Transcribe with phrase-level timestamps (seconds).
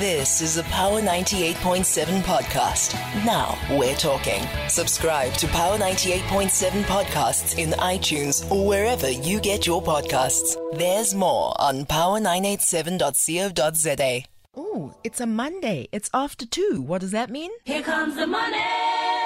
[0.00, 2.94] This is a Power 98.7 podcast.
[3.24, 4.42] Now we're talking.
[4.68, 10.56] Subscribe to Power 98.7 podcasts in iTunes or wherever you get your podcasts.
[10.76, 14.24] There's more on power987.co.za.
[14.56, 15.86] Oh, it's a Monday.
[15.92, 16.82] It's after two.
[16.84, 17.52] What does that mean?
[17.64, 18.58] Here comes the money.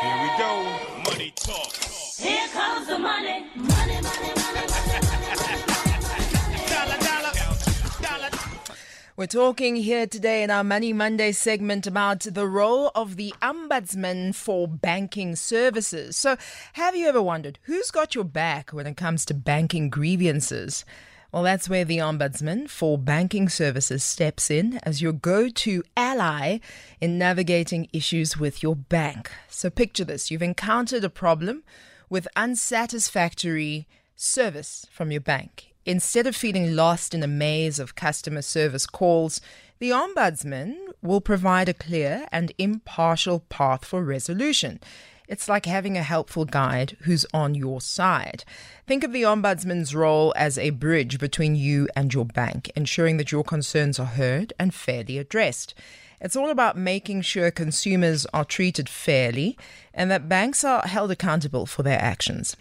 [0.02, 0.64] Here we go.
[1.10, 1.72] Money talk.
[2.18, 3.46] Here comes the money.
[3.54, 3.97] Money, money, money, money.
[9.18, 14.32] We're talking here today in our Money Monday segment about the role of the Ombudsman
[14.32, 16.16] for banking services.
[16.16, 16.36] So,
[16.74, 20.84] have you ever wondered who's got your back when it comes to banking grievances?
[21.32, 26.58] Well, that's where the Ombudsman for Banking Services steps in as your go to ally
[27.00, 29.32] in navigating issues with your bank.
[29.48, 31.64] So, picture this you've encountered a problem
[32.08, 35.67] with unsatisfactory service from your bank.
[35.84, 39.40] Instead of feeling lost in a maze of customer service calls,
[39.78, 44.80] the Ombudsman will provide a clear and impartial path for resolution.
[45.28, 48.44] It's like having a helpful guide who's on your side.
[48.86, 53.30] Think of the Ombudsman's role as a bridge between you and your bank, ensuring that
[53.30, 55.74] your concerns are heard and fairly addressed.
[56.20, 59.56] It's all about making sure consumers are treated fairly
[59.94, 62.56] and that banks are held accountable for their actions.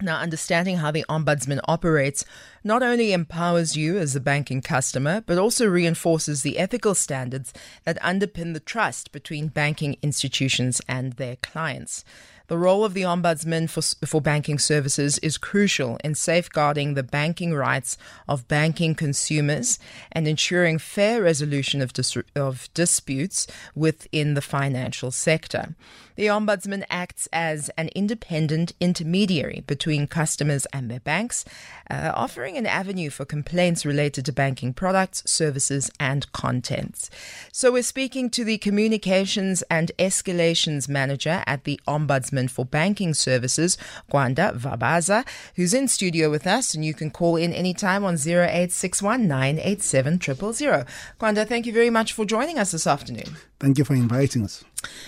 [0.00, 2.24] Now, understanding how the Ombudsman operates
[2.62, 7.52] not only empowers you as a banking customer, but also reinforces the ethical standards
[7.84, 12.04] that underpin the trust between banking institutions and their clients.
[12.48, 17.52] The role of the Ombudsman for, for banking services is crucial in safeguarding the banking
[17.52, 19.78] rights of banking consumers
[20.10, 25.74] and ensuring fair resolution of, dis- of disputes within the financial sector.
[26.16, 31.44] The Ombudsman acts as an independent intermediary between customers and their banks,
[31.88, 37.08] uh, offering an avenue for complaints related to banking products, services, and contents.
[37.52, 43.76] So, we're speaking to the Communications and Escalations Manager at the Ombudsman for Banking Services,
[44.12, 45.26] Gwanda Vabaza,
[45.56, 50.84] who's in studio with us, and you can call in anytime on 0861 987 000.
[51.18, 53.36] Gwanda, thank you very much for joining us this afternoon.
[53.58, 54.62] Thank you for inviting us.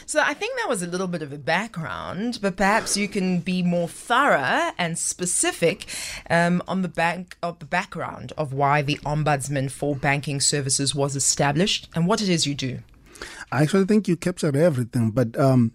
[0.06, 3.38] So I think that was a little bit of a background, but perhaps you can
[3.38, 5.86] be more thorough and specific
[6.28, 11.14] um, on the bank of the background of why the Ombudsman for Banking Services was
[11.14, 12.80] established and what it is you do.
[13.52, 15.72] I actually think you captured everything, but um,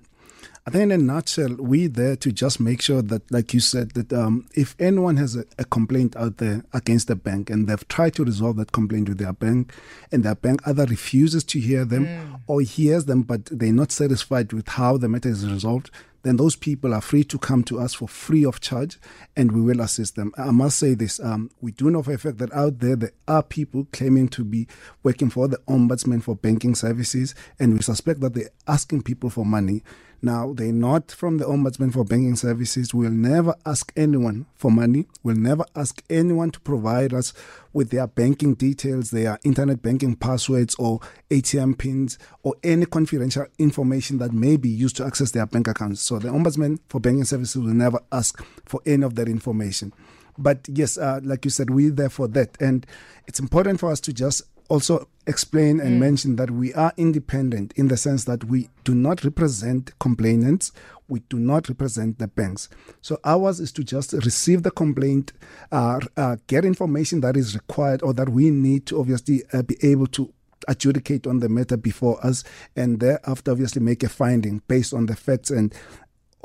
[0.68, 3.92] I think in a nutshell, we're there to just make sure that, like you said,
[3.92, 7.88] that um, if anyone has a, a complaint out there against the bank and they've
[7.88, 9.72] tried to resolve that complaint with their bank,
[10.12, 14.54] and their bank either refuses to hear them or hears them, but they're not satisfied
[14.54, 15.92] with how the matter is resolved,
[16.26, 18.98] then those people are free to come to us for free of charge
[19.38, 20.32] and we will assist them.
[20.36, 23.12] I must say this um, we do know for a fact that out there there
[23.28, 24.68] are people claiming to be
[25.04, 29.46] working for the Ombudsman for Banking Services, and we suspect that they're asking people for
[29.46, 29.84] money.
[30.26, 32.96] Now, they're not from the Ombudsman for Banking Services.
[32.96, 35.06] We'll never ask anyone for money.
[35.22, 37.32] We'll never ask anyone to provide us
[37.74, 41.00] with their banking details, their internet banking passwords, or
[41.30, 46.02] ATM pins, or any confidential information that may be used to access their bank accounts.
[46.02, 49.94] So, the Ombudsman for Banking Services will never ask for any of that information.
[50.40, 52.60] But yes, uh, like you said, we're there for that.
[52.60, 52.84] And
[53.28, 57.88] it's important for us to just also explain and mention that we are independent in
[57.88, 60.72] the sense that we do not represent complainants,
[61.08, 62.70] we do not represent the banks.
[63.02, 65.34] So ours is to just receive the complaint,
[65.72, 69.78] uh, uh, get information that is required or that we need to obviously uh, be
[69.82, 70.32] able to
[70.68, 72.44] adjudicate on the matter before us,
[72.76, 75.74] and thereafter obviously make a finding based on the facts and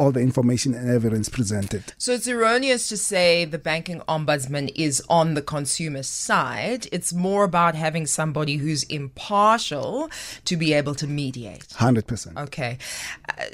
[0.00, 1.92] all the information and evidence presented.
[1.98, 6.88] So it's erroneous to say the banking ombudsman is on the consumer side.
[6.90, 10.10] It's more about having somebody who's impartial
[10.46, 11.68] to be able to mediate.
[11.68, 12.38] 100%.
[12.44, 12.78] Okay.
[13.28, 13.44] Uh,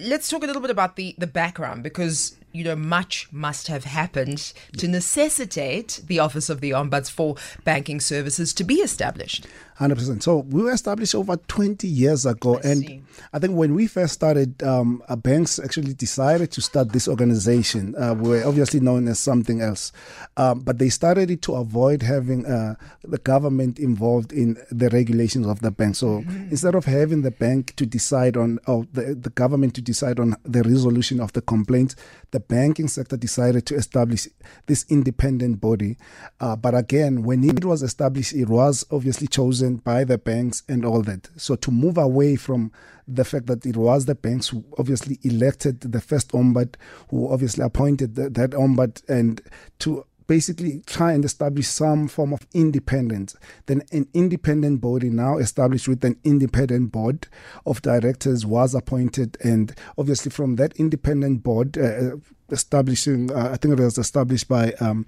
[0.00, 3.84] let's talk a little bit about the, the background because you know much must have
[3.84, 9.46] happened to necessitate the office of the ombuds for banking services to be established.
[9.78, 10.24] Hundred percent.
[10.24, 13.02] So we were established over twenty years ago, I and see.
[13.32, 17.94] I think when we first started, um, uh, banks actually decided to start this organization.
[17.94, 19.92] Uh, we were obviously known as something else,
[20.36, 25.46] um, but they started it to avoid having uh, the government involved in the regulations
[25.46, 25.94] of the bank.
[25.94, 30.18] So instead of having the bank to decide on, or the, the government to decide
[30.18, 31.94] on the resolution of the complaints,
[32.30, 34.28] the banking sector decided to establish
[34.66, 35.96] this independent body.
[36.40, 40.84] Uh, but again, when it was established, it was obviously chosen by the banks and
[40.84, 41.28] all that.
[41.36, 42.72] So to move away from
[43.06, 46.74] the fact that it was the banks who obviously elected the first ombud,
[47.08, 49.40] who obviously appointed the, that ombud, and
[49.78, 53.34] to basically try and establish some form of independence.
[53.66, 57.26] Then an independent body now established with an independent board
[57.66, 61.76] of directors was appointed, and obviously from that independent board.
[61.76, 62.16] Uh,
[62.50, 65.06] establishing, uh, I think it was established by um,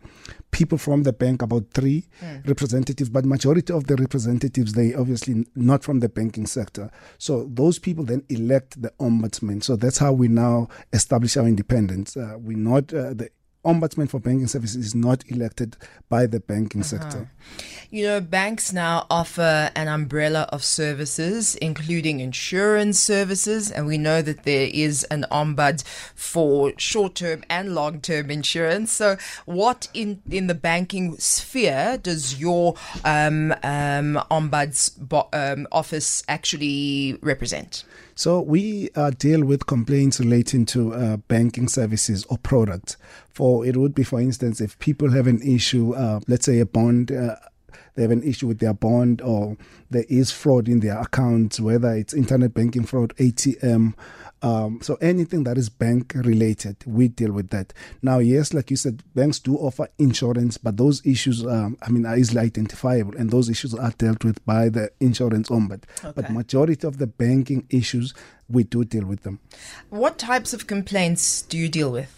[0.50, 2.06] people from the bank, about three
[2.44, 6.90] representatives, but majority of the representatives, they obviously not from the banking sector.
[7.16, 9.62] So those people then elect the ombudsman.
[9.62, 12.14] So that's how we now establish our independence.
[12.14, 13.30] Uh, we're not uh, the
[13.64, 15.76] ombudsman for banking services is not elected
[16.08, 17.30] by the banking sector.
[17.90, 24.22] You know, banks now offer an umbrella of services, including insurance services, and we know
[24.22, 25.84] that there is an ombud
[26.14, 28.92] for short-term and long-term insurance.
[28.92, 36.22] So, what in in the banking sphere does your um, um, ombud's bo- um, office
[36.28, 37.84] actually represent?
[38.20, 42.98] So we uh, deal with complaints relating to uh, banking services or products.
[43.32, 46.66] For it would be, for instance, if people have an issue, uh, let's say a
[46.66, 47.10] bond.
[48.00, 49.58] They have an issue with their bond, or
[49.90, 53.92] there is fraud in their accounts, whether it's internet banking fraud, ATM,
[54.40, 57.74] um, so anything that is bank related, we deal with that.
[58.00, 62.06] Now, yes, like you said, banks do offer insurance, but those issues, um, I mean,
[62.06, 65.82] are easily identifiable, and those issues are dealt with by the insurance ombud.
[66.14, 68.14] But majority of the banking issues,
[68.48, 69.40] we do deal with them.
[69.90, 72.16] What types of complaints do you deal with?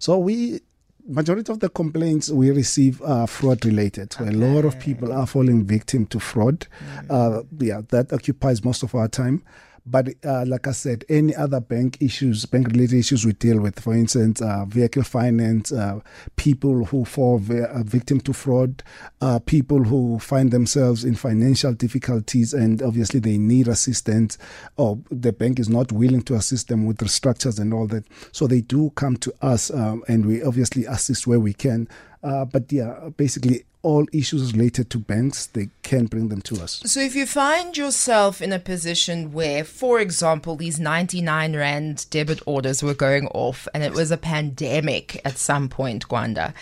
[0.00, 0.60] So we
[1.06, 4.12] majority of the complaints we receive are fraud related.
[4.12, 6.66] So a lot of people are falling victim to fraud.
[7.10, 9.42] Uh, yeah, that occupies most of our time.
[9.86, 13.80] But uh, like I said, any other bank issues, bank related issues we deal with,
[13.80, 16.00] for instance, uh, vehicle finance, uh,
[16.36, 18.82] people who fall uh, victim to fraud,
[19.20, 24.38] uh, people who find themselves in financial difficulties and obviously they need assistance,
[24.78, 28.04] or the bank is not willing to assist them with the structures and all that.
[28.32, 31.88] So they do come to us um, and we obviously assist where we can.
[32.22, 36.82] Uh, but yeah, basically all issues related to banks, they can bring them to us.
[36.86, 42.40] So, if you find yourself in a position where, for example, these 99 Rand debit
[42.46, 46.54] orders were going off and it was a pandemic at some point, Gwanda,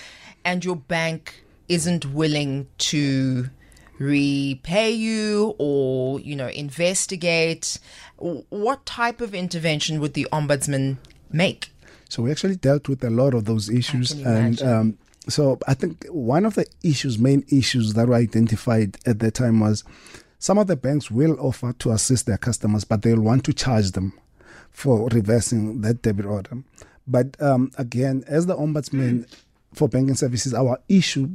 [0.44, 3.48] and your bank isn't willing to
[3.98, 7.78] repay you or, you know, investigate,
[8.19, 10.96] what type of intervention would the ombudsman
[11.30, 11.70] make?
[12.08, 14.98] So we actually dealt with a lot of those issues, and um,
[15.28, 19.60] so I think one of the issues, main issues that were identified at that time
[19.60, 19.84] was
[20.38, 23.92] some of the banks will offer to assist their customers, but they'll want to charge
[23.92, 24.12] them
[24.70, 26.64] for reversing that debit order.
[27.06, 29.28] But um, again, as the ombudsman
[29.74, 31.28] for banking services, our issue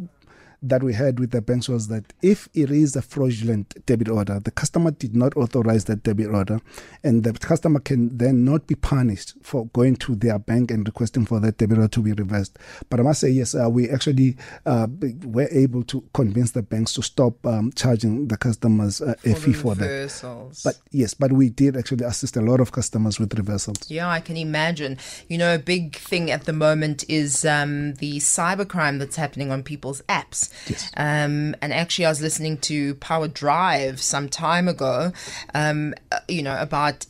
[0.61, 4.39] that we had with the banks was that if it is a fraudulent debit order,
[4.39, 6.59] the customer did not authorize that debit order,
[7.03, 11.25] and the customer can then not be punished for going to their bank and requesting
[11.25, 12.57] for that debit order to be reversed.
[12.89, 14.87] But I must say, yes, uh, we actually uh,
[15.23, 19.53] were able to convince the banks to stop um, charging the customers uh, a fee
[19.53, 19.83] for that.
[19.83, 20.63] reversals.
[20.63, 23.89] But yes, but we did actually assist a lot of customers with reversals.
[23.89, 24.97] Yeah, I can imagine.
[25.27, 29.63] You know, a big thing at the moment is um, the cybercrime that's happening on
[29.63, 30.47] people's apps.
[30.67, 30.91] Yes.
[30.97, 35.11] Um, and actually, I was listening to Power Drive some time ago,
[35.53, 37.05] um, uh, you know, about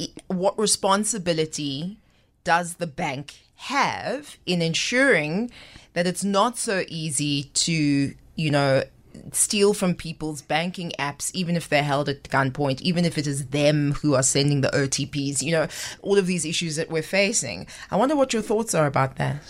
[0.00, 1.98] uh, what responsibility
[2.44, 5.50] does the bank have in ensuring
[5.94, 8.82] that it's not so easy to, you know,
[9.32, 13.46] steal from people's banking apps, even if they're held at gunpoint, even if it is
[13.46, 15.66] them who are sending the OTPs, you know,
[16.02, 17.66] all of these issues that we're facing.
[17.90, 19.42] I wonder what your thoughts are about that.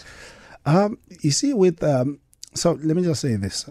[0.64, 2.18] Um, you see, with um,
[2.56, 3.68] so let me just say this: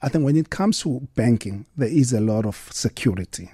[0.00, 3.50] I think when it comes to banking, there is a lot of security,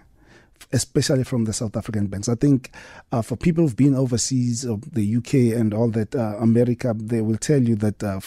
[0.73, 2.29] especially from the South African banks.
[2.29, 2.73] I think
[3.13, 7.21] uh, for people who've been overseas, of the UK and all that, uh, America, they
[7.21, 8.21] will tell you that uh,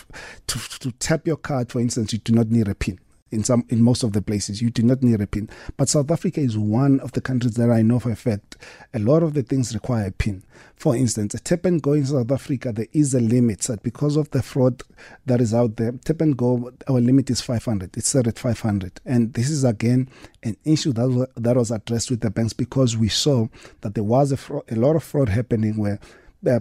[0.48, 3.00] to, to tap your card, for instance, you do not need a pin.
[3.32, 5.50] In some, in most of the places, you do not need a pin.
[5.78, 8.58] But South Africa is one of the countries that I know for a fact
[8.94, 10.44] a lot of the things require a pin.
[10.76, 14.16] For instance, a tap and go in South Africa, there is a limit set because
[14.16, 14.84] of the fraud
[15.26, 15.92] that is out there.
[15.92, 17.96] Tap and go, our limit is 500.
[17.96, 20.10] It's set at 500, and this is again
[20.44, 23.48] an issue that was, that was addressed with the banks because we saw
[23.82, 26.00] that there was a, fraud, a lot of fraud happening where
[26.48, 26.60] uh,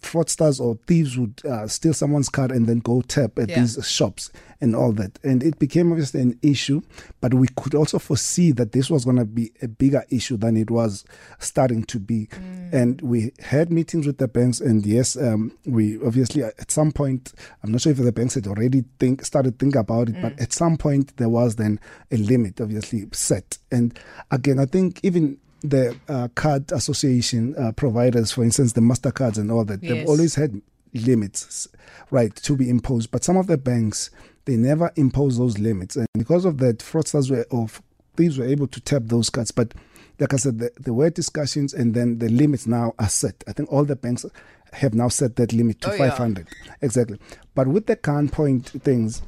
[0.00, 3.60] fraudsters or thieves would uh, steal someone's card and then go tap at Yeah.
[3.60, 5.18] these shops and all that.
[5.22, 6.80] And it became obviously an issue,
[7.20, 10.56] but we could also foresee that this was going to be a bigger issue than
[10.56, 11.04] it was
[11.38, 12.28] starting to be.
[12.72, 17.32] And we had meetings with the banks, and yes, um, we obviously at some point,
[17.62, 20.52] I'm not sure if the banks had already think started think about it, but at
[20.52, 21.78] some point there was then
[22.10, 23.58] a limit, obviously set.
[23.70, 23.98] And
[24.30, 29.50] again, I think even the uh, card association uh, providers, for instance, the Mastercards and
[29.50, 30.60] all that, they've always had
[30.92, 31.66] limits,
[32.10, 33.10] right, to be imposed.
[33.10, 34.10] But some of the banks
[34.44, 37.80] they never impose those limits, and because of that, fraudsters were of
[38.16, 39.50] thieves were able to tap those cards.
[39.50, 39.72] But
[40.20, 43.42] like I said, the, there were discussions, and then the limits now are set.
[43.48, 44.26] I think all the banks
[44.74, 46.10] have now set that limit to Oh, yeah.
[46.10, 46.48] 500
[46.82, 47.18] exactly.
[47.54, 49.22] But with the gunpoint things,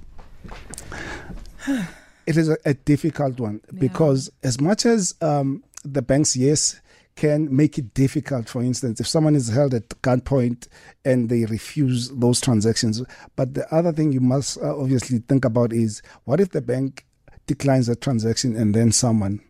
[2.26, 6.80] it is a, a difficult one because as much as um, the banks, yes,
[7.16, 8.48] can make it difficult.
[8.48, 10.68] For instance, if someone is held at gunpoint
[11.04, 13.02] and they refuse those transactions,
[13.36, 17.06] but the other thing you must uh, obviously think about is what if the bank
[17.46, 19.40] declines a transaction and then someone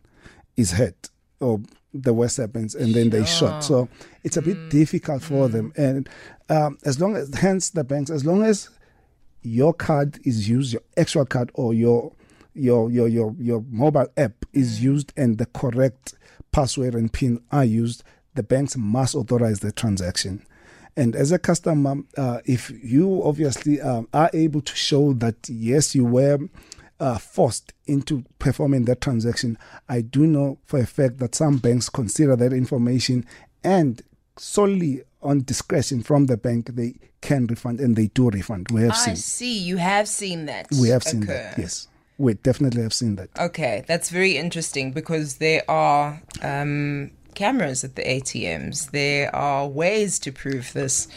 [0.55, 1.59] is hurt or
[1.93, 3.63] the worst happens and then they shot.
[3.63, 3.89] So
[4.23, 5.73] it's a bit difficult for them.
[5.75, 6.07] And
[6.49, 8.69] um, as long as, hence the banks, as long as
[9.41, 12.13] your card is used, your actual card or your
[12.53, 16.15] your your your your mobile app is used and the correct
[16.57, 20.43] password and pin are used, the banks must authorize the transaction.
[20.95, 25.93] And as a customer, uh, if you obviously um, are able to show that yes,
[25.93, 26.39] you were
[26.99, 29.55] uh, forced into performing that transaction,
[29.87, 33.23] I do know for a fact that some banks consider that information
[33.63, 34.01] and
[34.35, 38.69] solely on discretion from the bank, they can refund and they do refund.
[38.71, 39.15] We have I seen.
[39.15, 39.59] see.
[39.59, 40.69] You have seen that.
[40.81, 41.33] We have seen occur.
[41.33, 41.59] that.
[41.59, 41.87] Yes,
[42.17, 43.29] we definitely have seen that.
[43.39, 48.91] Okay, that's very interesting because there are um, cameras at the ATMs.
[48.91, 51.07] There are ways to prove this.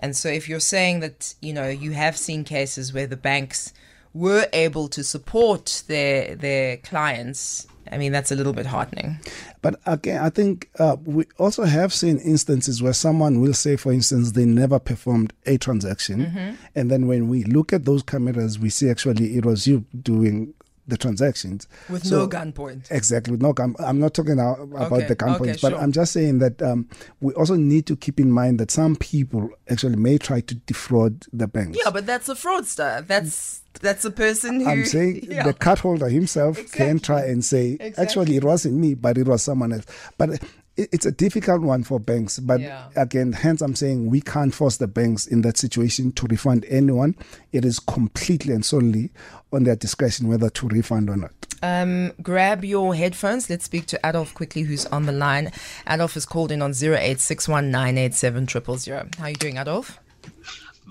[0.00, 3.72] And so if you're saying that, you know, you have seen cases where the banks
[4.12, 9.18] were able to support their their clients, I mean that's a little bit heartening.
[9.62, 13.92] But again, I think uh, we also have seen instances where someone will say, for
[13.92, 16.26] instance, they never performed a transaction.
[16.26, 16.54] Mm-hmm.
[16.74, 20.54] And then when we look at those cameras, we see actually it was you doing
[20.90, 21.66] the transactions.
[21.88, 22.90] With So- no gunpoint.
[22.90, 23.32] Exactly.
[23.32, 25.76] with No, gun, I'm not talking now about Okay, the gun okay, but sure.
[25.76, 26.88] I'm just saying that um,
[27.20, 31.26] we also need to keep in mind that some people actually may try to defraud
[31.32, 31.78] the banks.
[31.82, 33.06] Yeah, but that's a fraudster.
[33.06, 35.44] That's that's a person who I'm saying yeah.
[35.44, 38.02] the card holder himself can try and say, Exactly.
[38.04, 39.86] actually, it wasn't me, but it was someone else.
[40.18, 40.42] But
[40.76, 42.38] it's a difficult one for banks.
[42.38, 42.84] But Yeah.
[42.96, 47.14] again, hence I'm saying we can't force the banks in that situation to refund anyone.
[47.52, 49.10] It is completely and solely
[49.52, 51.32] on their discretion whether to refund or not.
[51.62, 53.50] Um, grab your headphones.
[53.50, 55.52] Let's speak to Adolf quickly, who's on the line.
[55.86, 59.16] Adolf is called in on 0861987000.
[59.16, 59.98] How are you doing, Adolf?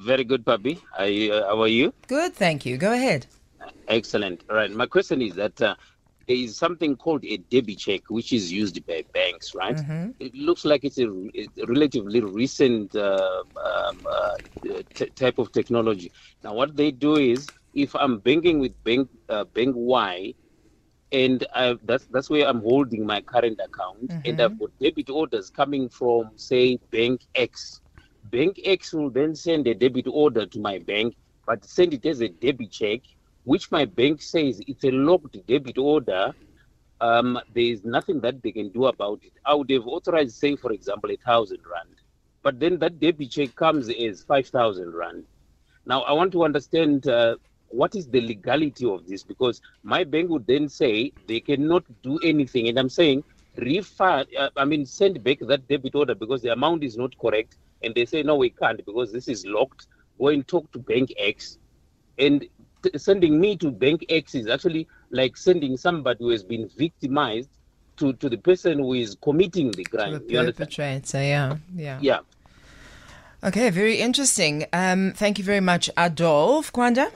[0.06, 0.78] Very good, Papi.
[0.98, 1.94] Uh, how are you?
[2.08, 2.78] Good, thank you.
[2.78, 3.26] Go ahead.
[3.88, 4.44] Excellent.
[4.50, 4.72] All right.
[4.72, 5.76] My question is that uh,
[6.30, 9.82] there is something called a DebiCheck, which is used by banks, right?
[10.20, 16.12] It looks like it's a, a relatively recent uh, um, uh, t- type of technology.
[16.44, 20.34] Now, what they do is, if I'm banking with bank uh, bank Y,
[21.12, 25.50] and I, that's that's where I'm holding my current account, and I've got debit orders
[25.50, 27.82] coming from, say, Bank X.
[28.24, 31.16] Bank X will then send a debit order to my bank,
[31.48, 33.02] but send it as a DebiCheck,
[33.44, 36.34] which my bank says it's a locked debit order.
[37.02, 39.34] Um, there is nothing that they can do about it.
[39.46, 41.96] I would have authorized, say, for example, a thousand rand,
[42.44, 45.26] but then that DebiCheck comes as five thousand rand.
[45.86, 47.38] Now, I want to understand uh,
[47.70, 52.20] what is the legality of this because my bank would then say they cannot do
[52.20, 53.24] anything, and I'm saying
[53.58, 54.28] refund.
[54.38, 57.96] Uh, I mean, send back that debit order because the amount is not correct, and
[57.96, 59.88] they say no, we can't because this is locked.
[60.20, 61.58] Go and talk to Bank X,
[62.18, 62.46] and
[62.84, 67.50] t- sending me to Bank X is actually like sending somebody who has been victimized
[67.98, 70.14] to, to the person who is committing the crime.
[70.14, 70.70] The You understand?
[70.70, 72.00] perpetrator, yeah, yeah.
[72.02, 72.20] Yeah.
[73.44, 74.66] Okay, very interesting.
[74.74, 76.74] Um, thank you very much, Adolf.
[76.74, 77.12] Kwanda?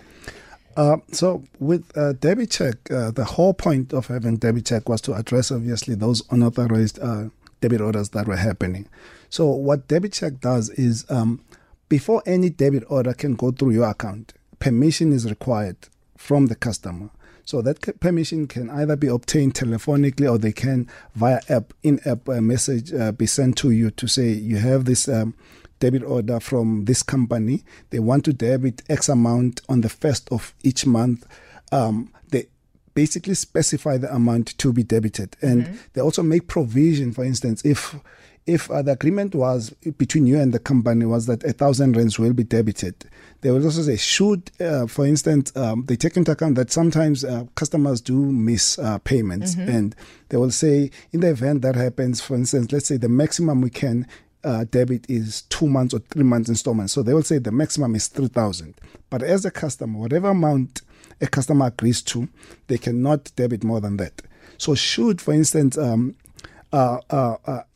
[0.75, 5.51] Uh, so with uh, DebiCheck, uh, the whole point of having DebiCheck was to address
[5.51, 7.25] obviously those unauthorized uh,
[7.61, 8.87] debit orders that were happening.
[9.29, 11.41] So what DebiCheck does is um,
[11.89, 15.75] before any debit order can go through your account, permission is required
[16.15, 17.09] from the customer.
[17.43, 22.39] So that permission can either be obtained telephonically or they can via app in-app uh,
[22.39, 25.33] message uh, be sent to you to say you have this um,
[25.79, 27.65] debit order from this company.
[27.89, 31.27] They want to debit X amount on the first of each month.
[31.73, 32.47] Um, they
[32.93, 37.11] basically specify the amount to be debited, and they also make provision.
[37.11, 37.95] For instance, if
[38.45, 42.19] if uh, the agreement was between you and the company was that a thousand rands
[42.19, 42.95] will be debited,
[43.41, 47.23] they will also say should, uh, for instance, um, they take into account that sometimes
[47.23, 49.95] uh, customers do miss uh, payments, and
[50.29, 53.69] they will say in the event that happens, for instance, let's say the maximum we
[53.69, 54.07] can
[54.43, 56.93] uh, debit is two months or three months installments.
[56.93, 58.75] So they will say the maximum is 3,000.
[59.09, 60.81] But as a customer, whatever amount
[61.21, 62.27] a customer agrees to,
[62.67, 64.21] they cannot debit more than that.
[64.57, 66.15] So should, for instance, um,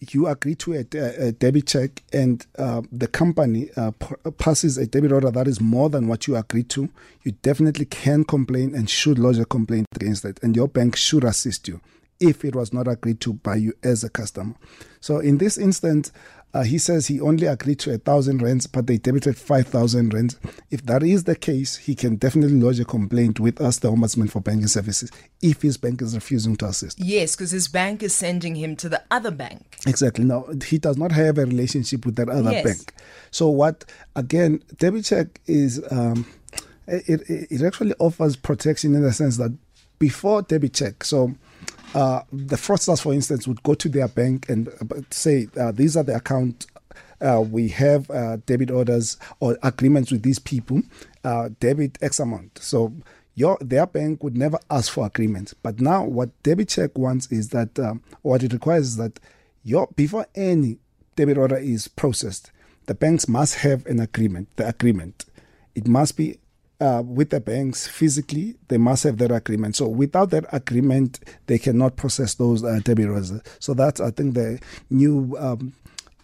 [0.09, 5.11] you agree to a, a DebiCheck and uh, the company uh, p- passes a debit
[5.11, 6.89] order that is more than what you agreed to,
[7.23, 10.39] you definitely can complain and should lodge a complaint against it.
[10.41, 11.79] And your bank should assist you
[12.19, 14.55] if it was not agreed to by you as a customer.
[14.99, 16.11] So in this instance,
[16.53, 20.13] uh, he says he only agreed to a thousand rands, but they debited five thousand
[20.13, 20.39] rands.
[20.71, 24.31] If that is the case, he can definitely lodge a complaint with us, the Ombudsman
[24.31, 25.11] for Banking Services,
[25.41, 26.99] if his bank is refusing to assist.
[26.99, 29.77] Yes, because his bank is sending him to the other bank.
[29.85, 30.23] Exactly.
[30.23, 32.63] No, he does not have a relationship with that other Yes.
[32.63, 32.93] bank.
[33.29, 33.85] So what?
[34.15, 36.25] Again, DebiCheck is um,
[36.87, 39.55] it, it it actually offers protection in the sense that
[39.99, 41.35] before DebiCheck, so.
[41.93, 45.97] Uh, the fraudsters, for instance, would go to their bank and uh, say, uh, "These
[45.97, 46.67] are the account
[47.21, 50.81] uh, we have uh, debit orders or agreements with these people,
[51.23, 52.93] uh, debit X amount." So
[53.35, 55.53] your their bank would never ask for agreements.
[55.53, 59.19] But now, what DebiCheck wants is that um, what it requires is that
[59.63, 60.79] your before any
[61.15, 62.51] debit order is processed,
[62.87, 64.49] the banks must have an agreement.
[64.55, 65.25] The agreement,
[65.75, 66.39] it must be
[66.79, 68.55] uh, with the banks physically.
[68.67, 69.75] They must have that agreement.
[69.75, 73.33] So without that agreement, they cannot process those uh, debit orders.
[73.59, 75.35] So that's I think the new.
[75.39, 75.73] Um,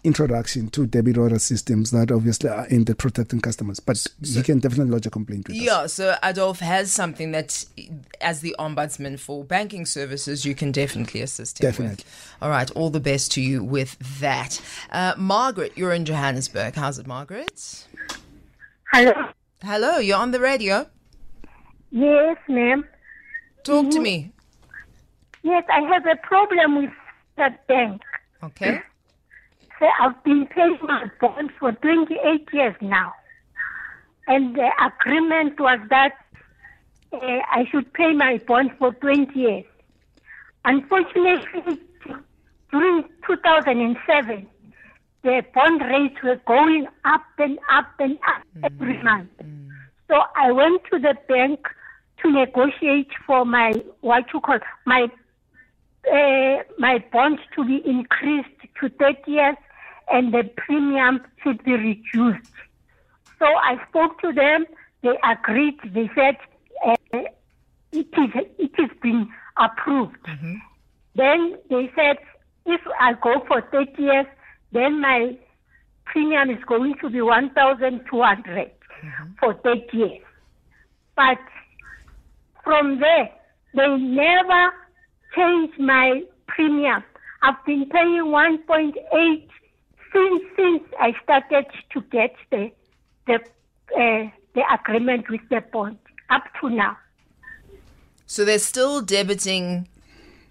[0.06, 4.58] Introduction to debit order systems that obviously are aimed at protecting customers, but you can
[4.58, 5.62] definitely lodge a complaint with us.
[5.62, 7.64] Yeah, so Adolf has something that,
[8.20, 12.04] as the ombudsman for banking services, you can definitely assist him Definitely.
[12.04, 12.36] with.
[12.42, 14.60] All right, all the best to you with that.
[14.90, 16.74] Uh, Margaret, you're in Johannesburg.
[16.74, 17.86] How's it, Margaret?
[18.92, 19.30] Hello.
[19.64, 20.86] Hello, you're on the radio.
[21.90, 22.84] Yes, ma'am.
[23.62, 24.30] Talk to me.
[25.42, 26.90] Yes, I have a problem with
[27.38, 28.02] that bank.
[28.42, 28.82] Okay.
[29.80, 33.12] So I've been paying my bond for 28 years now.
[34.28, 36.12] And the agreement was that
[37.12, 39.64] uh, I should pay my bond for 20 years.
[40.64, 41.80] Unfortunately,
[42.70, 44.46] during 2007,
[45.24, 49.30] the bond rates were going up and up and up every month.
[50.08, 51.66] So I went to the bank
[52.22, 55.08] to negotiate for my what you call my
[56.12, 58.50] uh, my bond to be increased
[58.80, 59.56] to 30 years
[60.12, 62.52] and the premium should be reduced.
[63.38, 64.66] So I spoke to them.
[65.02, 65.80] They agreed.
[65.86, 66.36] They said
[66.86, 66.94] uh,
[67.92, 70.18] it is it is being approved.
[71.14, 72.18] Then they said
[72.66, 74.26] if I go for 30 years,
[74.74, 75.36] then my
[76.04, 79.32] premium is going to be 1,200 mm-hmm.
[79.40, 80.22] for 30 years.
[81.16, 81.38] But
[82.62, 83.30] from there,
[83.74, 84.72] they never
[85.34, 87.02] change my premium.
[87.42, 89.48] I've been paying 1.8
[90.12, 92.70] since since I started to get the
[93.26, 95.98] the uh, the agreement with the bond
[96.30, 96.96] up to now.
[98.26, 99.86] So they're still debiting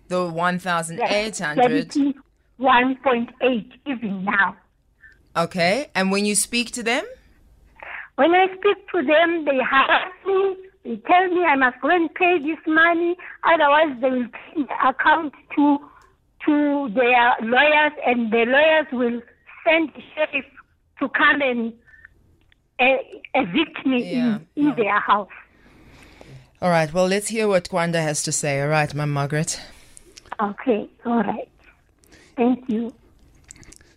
[0.07, 1.95] the 1,800.
[1.95, 2.13] Yes,
[2.63, 4.55] 1.8 even now.
[5.35, 7.03] Okay, and when you speak to them?
[8.15, 10.55] When I speak to them, they harass me.
[10.85, 14.87] They tell me I must go and pay this money, otherwise they will pay the
[14.87, 15.79] account to
[16.45, 19.21] to their lawyers, and the lawyers will
[19.65, 20.45] send the sheriff
[20.99, 21.73] to come and
[23.33, 24.39] evict me yeah.
[24.55, 25.29] in, in their house.
[26.61, 26.91] All right.
[26.93, 28.61] Well, let's hear what Gwanda has to say.
[28.61, 29.59] All right, Ma'am Margaret.
[30.41, 30.89] Okay.
[31.05, 31.49] All right.
[32.35, 32.93] Thank you.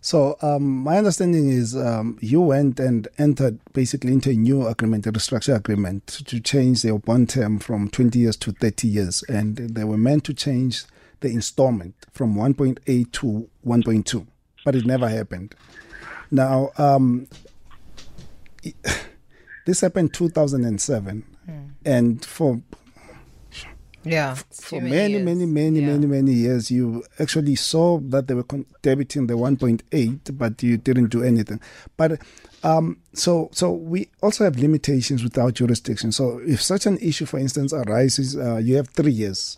[0.01, 5.05] So um, my understanding is um, you went and entered basically into a new agreement,
[5.07, 9.57] a restructure agreement, to change the bond term from 20 years to 30 years, and
[9.57, 10.85] they were meant to change
[11.19, 14.27] the installment from 1.8 to 1.2,
[14.63, 15.55] but it never happened.
[16.31, 17.27] Now, um,
[18.65, 18.73] i-
[19.65, 21.23] this happened 2007,
[21.85, 22.61] and for
[24.03, 24.35] Yeah.
[24.35, 29.27] for many, many, many, many, many years, you actually saw that they were con- debiting
[29.27, 31.59] the 1.8, but you didn't do anything.
[31.97, 32.21] But
[32.63, 36.11] um, so, so we also have limitations with our jurisdiction.
[36.11, 39.57] So, if such an issue, for instance, arises, uh, you have three years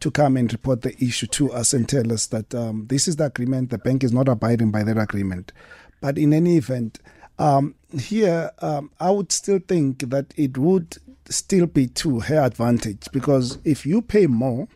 [0.00, 3.16] to come and report the issue to us and tell us that um, this is
[3.16, 3.70] the agreement.
[3.70, 5.52] The bank is not abiding by that agreement.
[6.00, 7.00] But in any event,
[7.38, 10.98] um, here um, I would still think that it would
[11.30, 14.68] still be to her advantage because if you pay more,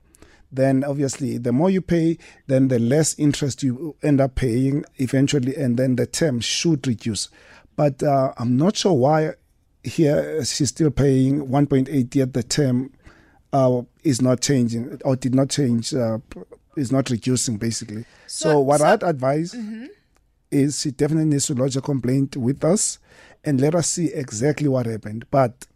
[0.51, 5.57] then obviously the more you pay, then the less interest you end up paying eventually,
[5.57, 7.29] and then the term should reduce.
[7.75, 9.33] But uh, I'm not sure why
[9.83, 12.93] here she's still paying 1.8 yet the term
[13.53, 16.19] uh, is not changing or did not change, uh,
[16.77, 18.05] is not reducing basically.
[18.27, 19.57] So, So- what so- I'd advise
[20.51, 22.99] is she definitely needs to lodge a complaint with us
[23.43, 25.25] and let us see exactly what happened.
[25.31, 25.67] But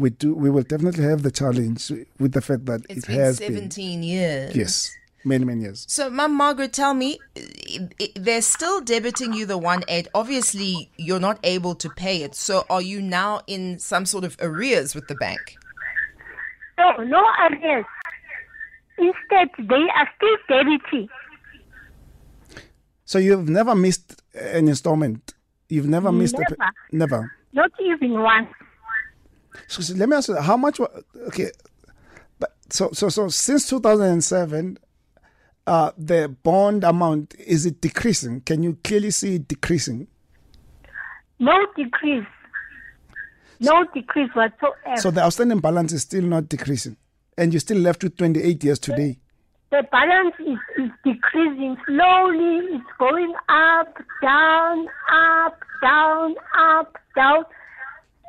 [0.00, 3.16] we do, we will definitely have the challenge with the fact that It's it been
[3.20, 4.56] has 17 years.
[4.56, 4.74] Yes.
[5.24, 5.84] many many years.
[5.88, 10.08] So, Mum Margaret, tell me, i- i- they're still debiting you the one eight.
[10.14, 12.34] Obviously, you're not able to pay it.
[12.34, 15.56] So, are you now in some sort of arrears with the bank?
[16.78, 17.84] No, no arrears.
[18.96, 21.08] Instead, they are still debiting.
[23.04, 25.34] So you've never missed an installment.
[25.68, 26.72] You've never missed a Never.
[26.92, 27.32] never.
[27.52, 28.48] Not even once.
[29.68, 30.80] So, let me ask you, how much?
[31.28, 31.50] Okay,
[32.38, 34.78] but so so so since 2007,
[35.66, 38.40] uh, the bond amount is it decreasing?
[38.42, 40.06] Can you clearly see it decreasing?
[41.38, 42.26] No decrease.
[43.60, 44.96] No decrease whatsoever.
[44.96, 46.96] So the outstanding balance is still not decreasing,
[47.36, 49.18] and you're still left with 28 years today.
[49.70, 52.74] the balance is, is decreasing slowly.
[52.74, 57.44] It's going up, down, up, down, up, down.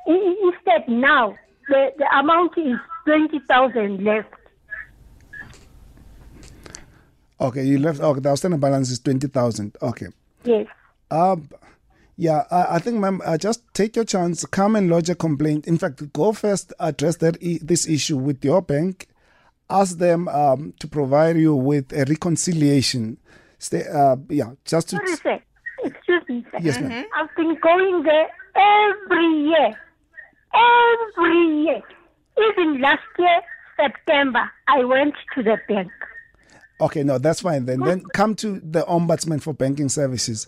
[0.08, 1.36] Instead, now
[1.70, 4.30] the, the amount is twenty thousand left.
[7.40, 8.00] Okay, you left.
[8.00, 9.76] Okay, the outstanding balance is 20,000.
[9.82, 10.08] Okay.
[10.44, 10.68] Yes.
[11.10, 11.50] Um,
[12.16, 15.66] yeah, I, I think, ma'am, uh, just take your chance, come and lodge a complaint.
[15.68, 19.08] In fact, go first, address that I- this issue with your bank,
[19.72, 23.18] ask them um, to provide you with a reconciliation.
[23.58, 24.98] Stay, uh, yeah, just to.
[24.98, 25.40] Sorry, sir.
[25.84, 26.58] Excuse me, sir.
[26.62, 27.06] Yes, ma'am.
[27.16, 29.80] I've been going there every year.
[30.54, 31.82] Every year.
[32.38, 33.42] Even last year,
[33.80, 35.92] September, I went to the bank.
[36.80, 37.82] Okay, no, that's fine then.
[37.82, 40.48] Then come to the Ombudsman for Banking Services.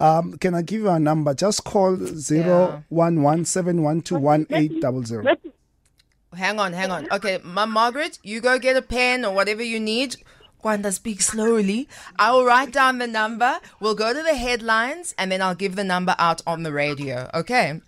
[0.00, 1.34] Um, can I give you a number?
[1.34, 5.24] Just call zero one one seven one two one eight double zero.
[6.34, 7.08] Hang on, hang on.
[7.12, 10.16] Okay, Mum Margaret, you go get a pen or whatever you need.
[10.62, 11.88] Gwanda, speak slowly.
[12.18, 13.60] I will write down the number.
[13.80, 17.30] We'll go to the headlines and then I'll give the number out on the radio.
[17.34, 17.80] Okay?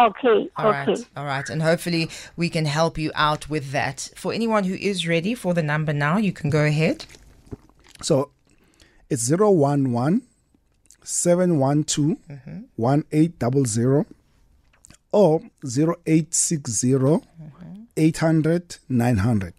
[0.00, 1.02] Okay, All right, okay.
[1.14, 1.48] all right.
[1.50, 4.08] And hopefully we can help you out with that.
[4.16, 7.04] For anyone who is ready for the number now, you can go ahead.
[8.00, 8.30] So
[9.10, 10.22] it's 011
[11.02, 12.16] 712
[12.76, 14.06] 1800
[15.12, 17.20] or 0860
[17.96, 19.54] 800 900.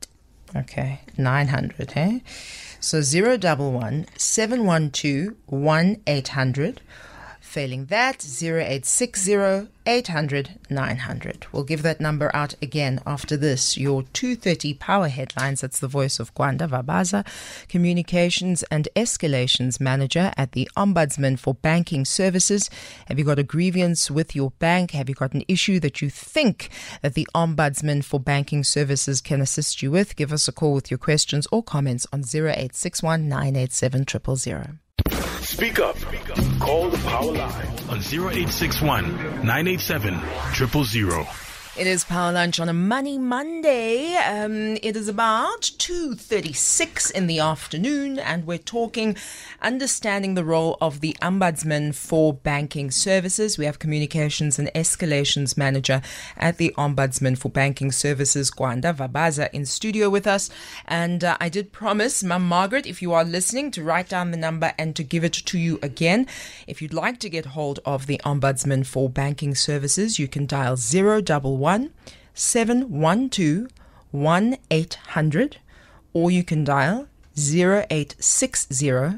[0.54, 2.20] Okay, 900, eh?
[2.80, 6.82] So 011 712 1800.
[7.52, 11.48] Failing that, 0860 800 900.
[11.52, 13.78] We'll give that number out again after this.
[13.78, 15.60] Your 230 power headlines.
[15.60, 17.28] That's the voice of Gwanda Vabaza,
[17.68, 22.70] Communications and Escalations Manager at the Ombudsman for Banking Services.
[23.08, 24.92] Have you got a grievance with your bank?
[24.92, 26.70] Have you got an issue that you think
[27.02, 30.16] that the Ombudsman for Banking Services can assist you with?
[30.16, 34.06] Give us a call with your questions or comments on 0861 987
[34.38, 35.41] 000.
[35.52, 35.98] Speak up.
[36.62, 40.18] Call the power line on 0861 987
[40.56, 41.51] 000.
[41.78, 44.18] It is Power Lunch on a Money Monday.
[44.18, 49.16] Um, it is about 2.36 in the afternoon and we're talking
[49.62, 53.58] understanding the role of the Ombudsman for Banking Services.
[53.58, 56.02] We have Communications and Escalations Manager
[56.36, 60.50] at the Ombudsman for Banking Services, Gwanda Vabaza, in studio with us.
[60.88, 64.38] And uh, I did promise, Mum Margaret, if you are listening, to write down the
[64.38, 66.28] number and to give it to you again.
[66.68, 70.76] If you'd like to get hold of the Ombudsman for Banking Services, you can dial
[70.76, 71.61] 011
[72.34, 73.68] 712
[74.12, 75.58] 1800
[76.14, 79.16] or you can dial 0860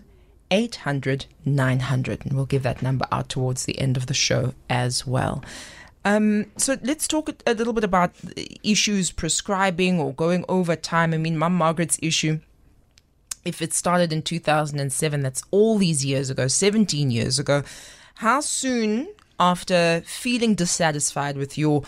[0.52, 5.08] 800 900 and we'll give that number out towards the end of the show as
[5.08, 5.44] well.
[6.06, 8.14] Um, so let's talk a- a little bit about
[8.64, 11.14] issues prescribing or going over time.
[11.14, 12.40] I mean, Mum Margaret's issue
[13.46, 17.64] if it started in 2007, that's all these years ago, 17 years ago,
[18.16, 19.08] how soon
[19.40, 21.84] after feeling dissatisfied with your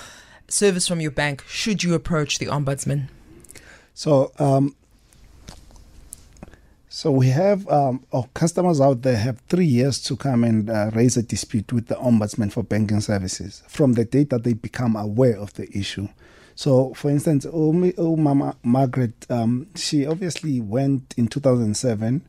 [0.48, 3.08] service from your bank should you approach the ombudsman?
[3.94, 4.76] So, um,
[6.90, 10.92] so we have um, our customers out there have three years to come and uh,
[10.94, 14.96] raise a dispute with the ombudsman for banking services from the date that they become
[14.96, 16.08] aware of the issue.
[16.56, 22.26] So, for instance, oh, oh Mama Margaret, um, she obviously went in 2007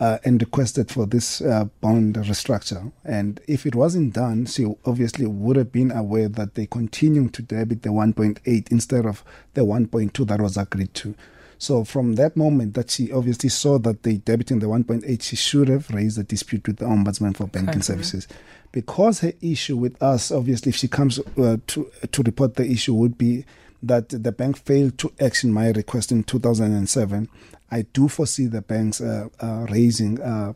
[0.00, 2.90] uh, and requested for this uh, bond restructure.
[3.04, 7.42] And if it wasn't done, she obviously would have been aware that they continue to
[7.42, 9.22] debit the 1.8 instead of
[9.54, 11.14] the 1.2 that was agreed to.
[11.58, 15.68] So from that moment that she obviously saw that they debiting the 1.8, she should
[15.68, 18.26] have raised a dispute with the Ombudsman for Banking Services.
[18.72, 22.94] Because her issue with us, obviously, if she comes uh, to to report the issue,
[22.94, 23.44] would be
[23.82, 27.28] that the bank failed to action my request in 2007.
[27.70, 30.54] I do foresee the banks uh, uh, raising uh,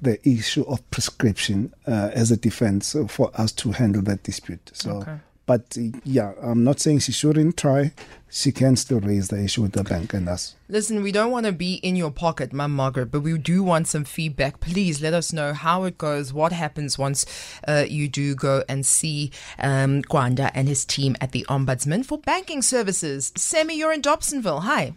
[0.00, 4.70] the issue of prescription uh, as a defense for us to handle that dispute.
[4.74, 5.04] So
[5.46, 7.92] But uh, yeah, I'm not saying she shouldn't try.
[8.28, 10.56] She can still raise the issue with the bank and us.
[10.68, 13.86] Listen, we don't want to be in your pocket, Mum Margaret, but we do want
[13.86, 14.58] some feedback.
[14.58, 17.24] Please let us know how it goes, what happens once
[17.68, 22.18] uh, you do go and see um, Gwanda and his team at the Ombudsman for
[22.18, 23.32] Banking Services.
[23.36, 24.62] Sammy, you're in Dobsonville.
[24.62, 24.94] Hi.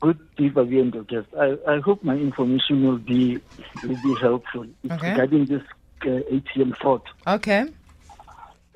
[0.00, 1.26] Good evening, and guest.
[1.38, 3.40] I, I hope my information will be
[3.82, 4.66] will be helpful.
[4.90, 5.10] Okay.
[5.10, 5.62] regarding this
[6.02, 7.02] uh, ATM fraud.
[7.26, 7.66] Okay.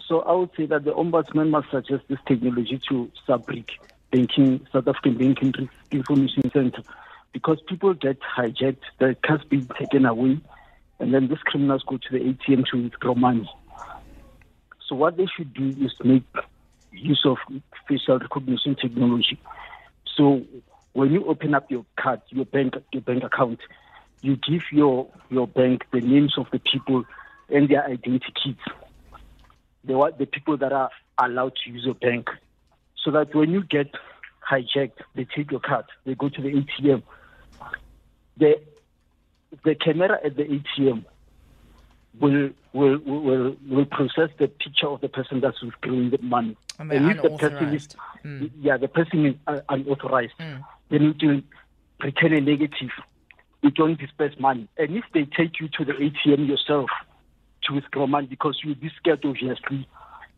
[0.06, 3.68] So I would say that the ombudsman must suggest this technology to Sabric
[4.10, 6.82] banking South African Banking Information Center
[7.32, 10.40] because people get hijacked, their cards being taken away,
[10.98, 13.48] and then these criminals go to the ATM to withdraw money.
[14.86, 16.24] So what they should do is make
[16.92, 17.36] use of
[17.86, 19.38] facial recognition technology.
[20.16, 20.42] So
[20.98, 23.60] when you open up your card, your bank, your bank account,
[24.20, 27.04] you give your your bank the names of the people
[27.48, 28.56] and their identities
[29.84, 32.28] the the people that are allowed to use your bank,
[33.04, 33.94] so that when you get
[34.50, 37.02] hijacked, they take your card, they go to the ATM.
[38.36, 38.60] The
[39.64, 41.04] the camera at the ATM
[42.20, 46.56] will will will will process the picture of the person that's withdrawing the money.
[46.78, 47.96] I mean, if the person is unauthorized.
[48.24, 48.50] Mm.
[48.60, 49.34] yeah, the person is
[49.68, 50.64] unauthorized, mm.
[50.90, 51.42] Then need to
[52.02, 52.90] return a negative.
[53.62, 54.68] You don't disperse money.
[54.76, 56.90] And if they take you to the ATM yourself
[57.64, 59.88] to withdraw money because you'll be scared, obviously,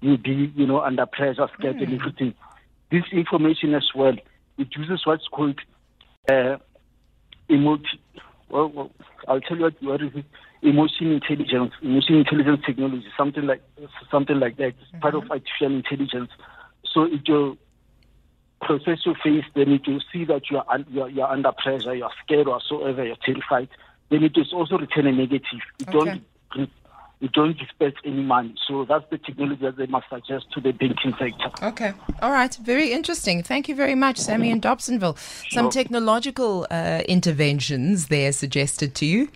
[0.01, 2.35] you'll be, you know, under pressure, scared and everything.
[2.91, 4.15] This information as well,
[4.59, 5.61] it uses what's called
[6.31, 6.57] uh.
[7.49, 8.91] Well, well,
[9.29, 10.25] I'll tell you what, what is it?
[10.63, 13.63] Emotion intelligence, emotion intelligence technology, something like
[14.11, 14.75] something like that.
[14.81, 16.31] It's part of artificial intelligence.
[16.93, 17.57] So it will
[18.61, 21.33] process your face, then it will see that you are, un- you are, you are
[21.33, 23.69] under pressure, you are scared or so ever, you're terrified.
[24.11, 25.61] Then it is also return a negative.
[25.79, 25.93] You Okay.
[25.99, 26.23] don't
[27.23, 28.55] you don't disperse any money.
[28.67, 31.51] So that's the technology that they must suggest to the banking sector.
[31.63, 31.93] Okay.
[32.23, 32.55] All right.
[32.63, 33.43] Very interesting.
[33.43, 35.19] Thank you very much, Sammy in Dobsonville.
[35.53, 39.29] Some technological uh, interventions there suggested to you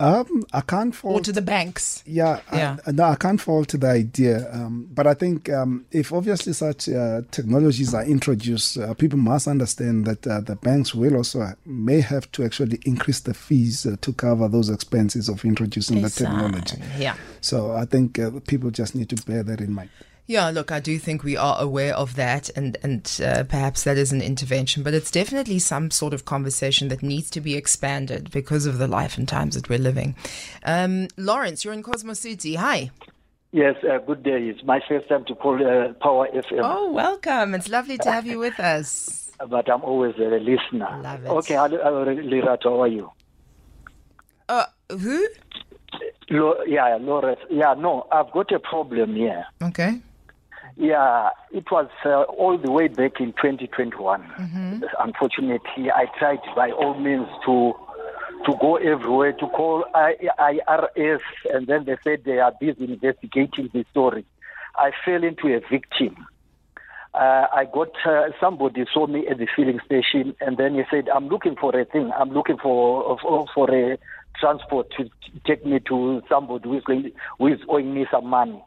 [0.00, 2.04] Um, I can't or to the banks.
[2.06, 2.76] Yeah, Yeah.
[2.86, 6.52] I, no, I can't fall to the idea, um, but I think um, if obviously
[6.52, 11.52] such uh, technologies are introduced, uh, people must understand that uh, the banks will also
[11.66, 16.10] may have to actually increase the fees uh, to cover those expenses of introducing the
[16.10, 16.80] technology.
[16.96, 17.16] Yeah.
[17.40, 19.90] So I think uh, people just need to bear that in mind.
[20.30, 23.96] Yeah, look, I do think we are aware of that, and and uh, perhaps that
[23.96, 28.30] is an intervention, but it's definitely some sort of conversation that needs to be expanded
[28.30, 30.14] because of the life and times that we're living.
[30.64, 32.56] Um, Lawrence, you're in Cosmos City.
[32.56, 32.90] Hi.
[33.52, 34.48] Yes, uh, good day.
[34.50, 37.54] It's my first time to call uh, Power FM, Oh, welcome.
[37.54, 39.30] It's lovely to have you with us.
[39.48, 41.00] but I'm always a listener.
[41.02, 41.28] Love it.
[41.30, 43.10] Okay, hello, hello, Lirato, how are you?
[44.46, 45.26] Uh, who?
[46.28, 47.40] Lo- yeah, Lawrence.
[47.48, 49.46] Yeah, no, I've got a problem here.
[49.62, 50.02] Okay.
[50.78, 54.22] Yeah, it was uh, all the way back in 2021.
[55.00, 57.74] Unfortunately, I tried by all means to
[58.46, 61.20] to go everywhere to call I- IRS,
[61.52, 64.24] and then they said they are busy investigating the story.
[64.76, 66.14] I fell into a victim.
[67.12, 71.08] Uh, I got uh, somebody saw me at the filling station, and then he said,
[71.08, 72.12] "I'm looking for a thing.
[72.16, 73.98] I'm looking for for, for a
[74.38, 75.10] transport to
[75.44, 77.10] take me to somebody who is going
[77.40, 78.62] who is owing me some money.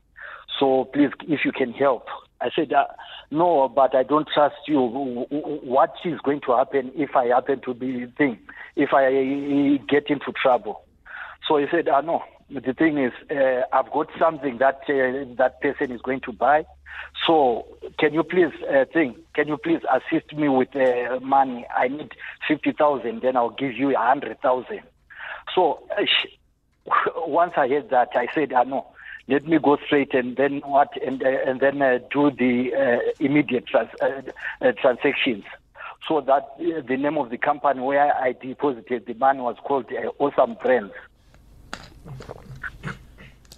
[0.62, 2.06] So please, if you can help."
[2.40, 2.86] I said, uh,
[3.32, 4.80] "No, but I don't trust you.
[4.82, 8.38] What is going to happen if I happen to be thing?
[8.76, 9.12] If I
[9.90, 10.84] get into trouble?"
[11.48, 12.24] So he said, "Ah, no.
[12.50, 16.66] The thing is, uh, I've got something that uh, that person is going to buy.
[17.26, 17.66] So
[17.98, 19.18] can you please uh, think?
[19.34, 21.66] Can you please assist me with uh, money?
[21.76, 22.12] I need
[22.48, 23.22] fifty thousand.
[23.22, 24.82] Then I'll give you a hundred thousand.
[25.56, 26.04] So uh,
[27.26, 28.88] once I heard that, I said, "Ah, no.
[29.28, 30.90] Let me go straight and then what?
[31.06, 34.22] And uh, and then uh, do the uh, immediate trans- uh,
[34.62, 35.44] uh, transactions."
[36.08, 39.86] So that uh, the name of the company where I deposited the money was called
[39.92, 40.94] uh, Awesome Brands.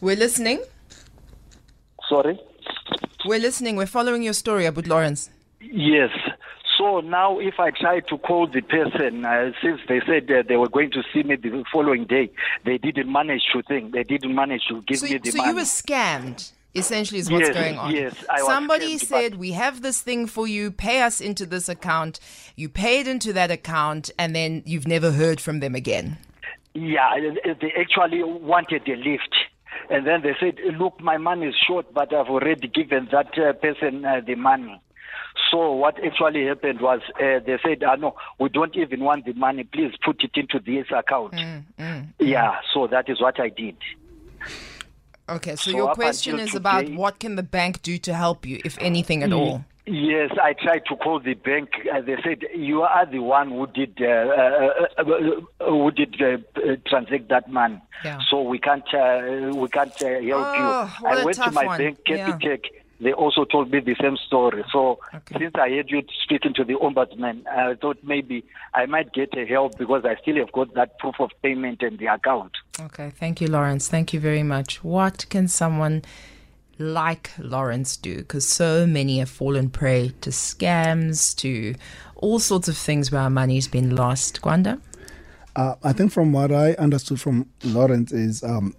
[0.01, 0.61] We're listening.
[2.09, 2.39] Sorry.
[3.25, 3.77] We're listening.
[3.77, 5.29] We're following your story, Abud Lawrence.
[5.61, 6.09] Yes.
[6.83, 10.57] So now, if I try to call the person, uh, since they said uh, they
[10.57, 12.29] were going to see me the following day,
[12.65, 13.93] they didn't manage to think.
[13.93, 15.49] They didn't manage to give So, me the so money.
[15.49, 16.51] you were scammed.
[16.75, 17.95] Essentially, is what's Yes, going on.
[17.95, 20.71] yes, I Somebody scammed, said, "We have this thing for you.
[20.71, 22.19] Pay us into this account."
[22.57, 26.17] You paid into that account, and then you've never heard from them again.
[26.73, 27.11] Yeah,
[27.61, 29.33] they actually wanted a lift.
[29.89, 33.53] And then they said, look, my money is short, but I've already given that uh,
[33.53, 34.81] person uh, the money.
[35.51, 39.33] So what actually happened was uh, they said, ah, no, we don't even want the
[39.33, 39.63] money.
[39.63, 41.33] Please put it into this account.
[41.33, 43.75] Mm, Yeah, so that is what I did.
[45.29, 48.59] Okay, so, So your question is about what can the bank do to help you,
[48.65, 49.63] if anything at all?
[49.85, 51.69] Yes, I tried to call the bank.
[51.93, 56.21] Uh, they said you are the one who did uh, uh, uh, uh, who did
[56.21, 57.81] uh, uh, transact that money.
[58.05, 58.19] Yeah.
[58.29, 61.07] So we can't uh, we can't uh, help Oh, you.
[61.07, 61.77] I went to my one.
[61.79, 62.37] bank, Yeah.
[63.03, 63.13] Capitec.
[63.13, 64.63] They also told me the same story.
[64.71, 64.99] So
[65.37, 69.45] since I heard you speaking to the ombudsman, I thought maybe I might get a
[69.45, 72.53] help because I still have got that proof of payment and the account.
[72.79, 73.87] Okay, thank you, Lawrence.
[73.87, 74.83] Thank you very much.
[74.83, 76.03] What can someone
[76.79, 78.17] like Lawrence do?
[78.17, 81.75] Because so many have fallen prey to scams, to
[82.15, 84.41] all sorts of things where our money's been lost.
[84.41, 84.79] Gwanda?
[85.55, 88.75] Uh, I think from what I understood from Lawrence is um,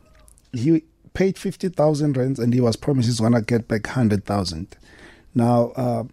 [0.53, 0.83] he
[1.14, 4.77] paid 50,000 rands and he was promised he's going to get back 100,000.
[5.35, 6.05] Now, uh,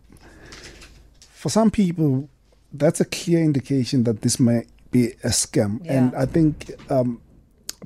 [1.33, 2.29] for some people,
[2.71, 5.81] that's a clear indication that this may be a scam.
[5.87, 7.21] And I think um,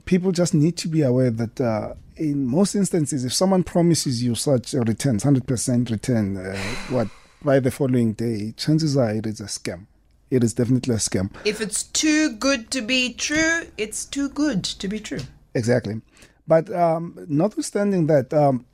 [0.06, 4.36] people just need to be aware that uh, in most instances, if someone promises you
[4.36, 6.58] such a return, 100% return, uh,
[6.89, 7.08] what
[7.43, 9.86] by the following day, chances are it is a scam.
[10.32, 11.32] It is definitely a scam.
[11.45, 15.19] If it's too good to be true, it's too good to be true.
[15.54, 16.01] Exactly.
[16.48, 18.66] But um, notwithstanding that, um,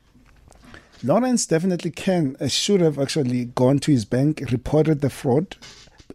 [1.04, 5.58] Lawrence definitely can, uh, should have actually gone to his bank, reported the fraud.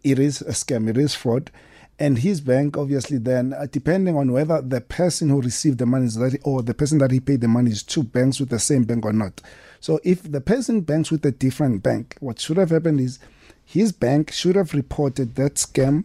[0.04, 1.50] It is a scam, it is fraud.
[1.98, 6.06] And his bank, obviously, then, uh, depending on whether the person who received the money
[6.06, 8.58] is that, or the person that he paid the money is two banks with the
[8.58, 9.40] same bank or not.
[9.80, 13.18] So if the person banks with a different bank, what should have happened is
[13.64, 16.04] his bank should have reported that scam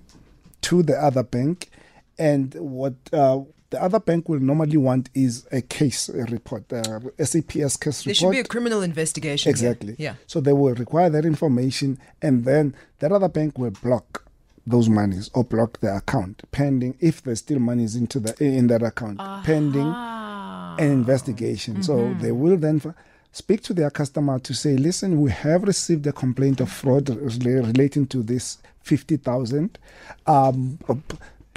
[0.62, 1.70] to the other bank.
[2.18, 7.76] And what uh, the other bank will normally want is a case report, uh, SAPS
[7.78, 8.18] case There report.
[8.18, 9.50] should be a criminal investigation.
[9.50, 9.52] here.
[9.52, 9.96] Exactly.
[9.98, 10.16] Yeah.
[10.28, 14.26] So they will require that information, and then that other bank will block
[14.68, 18.84] those monies or block the account pending if there's still monies into the in that
[18.84, 21.82] account pending an investigation.
[21.84, 22.82] So they will then.
[22.86, 22.94] f-
[23.34, 28.06] Speak to their customer to say, listen, we have received a complaint of fraud relating
[28.08, 29.80] to this 50,000.
[30.28, 30.78] Um,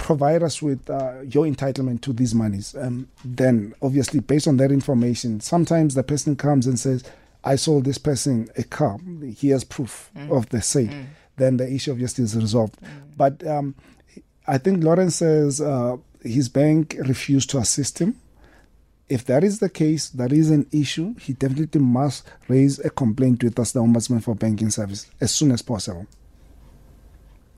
[0.05, 2.75] provide us with uh, your entitlement to these monies.
[2.79, 7.03] Um, then, obviously, based on that information, sometimes the person comes and says,
[7.43, 8.99] I sold this person a car.
[9.35, 10.91] He has proof of the sale.
[11.37, 12.77] Then the issue obviously is resolved.
[13.17, 13.73] But um,
[14.45, 18.15] I think Lawrence says uh, his bank refused to assist him.
[19.09, 23.43] If that is the case, that is an issue, he definitely must raise a complaint
[23.43, 26.05] with us, the Ombudsman for Banking Service, as soon as possible.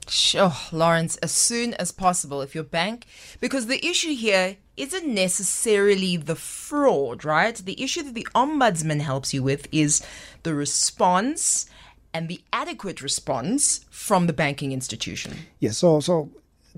[0.09, 3.05] Sure, oh, Lawrence, as soon as possible if your bank,
[3.39, 7.55] because the issue here isn't necessarily the fraud, right?
[7.55, 10.01] The issue that the ombudsman helps you with is
[10.43, 11.65] the response
[12.13, 15.33] and the adequate response from the banking institution.
[15.59, 16.29] Yes, so so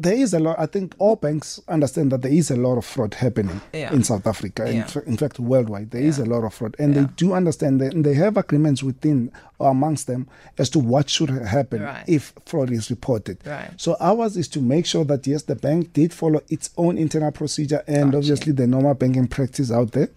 [0.02, 0.58] there is a lot.
[0.58, 3.92] I think all banks understand that there is a lot of fraud happening Yeah.
[3.94, 4.66] in South Africa.
[4.66, 4.86] In, Yeah.
[4.86, 7.94] fa- in fact, worldwide, there is a lot of fraud, and they do understand that,
[7.94, 12.04] and they have agreements within or amongst them as to what should happen Right.
[12.08, 13.40] if fraud is reported.
[13.46, 13.72] Right.
[13.76, 17.32] So ours is to make sure that yes, the bank did follow its own internal
[17.32, 20.10] procedure and obviously the normal banking practice out there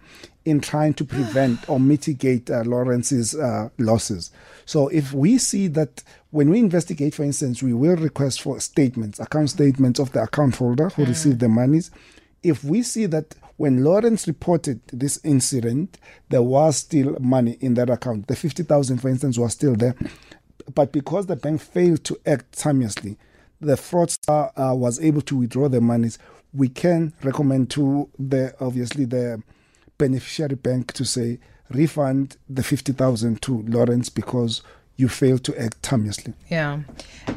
[0.45, 4.31] in trying to prevent or mitigate uh, Lawrence's uh, losses.
[4.65, 9.19] So if we see that when we investigate, for instance, we will request for statements,
[9.19, 11.91] account statements of the account holder who received the monies.
[12.43, 15.99] If we see that when Lawrence reported this incident,
[16.31, 19.95] there was still money in that account, the 50,000, for instance, was still there.
[20.75, 23.19] But because the bank failed to act timeously,
[23.61, 26.19] the fraudster uh, was able to withdraw the monies.
[26.53, 29.43] We can recommend to the obviously the
[29.99, 31.39] beneficiary bank to say
[31.73, 34.63] refund the 50,000 to Lawrence because
[34.97, 36.35] you failed to act timeously.
[36.49, 36.81] Yeah.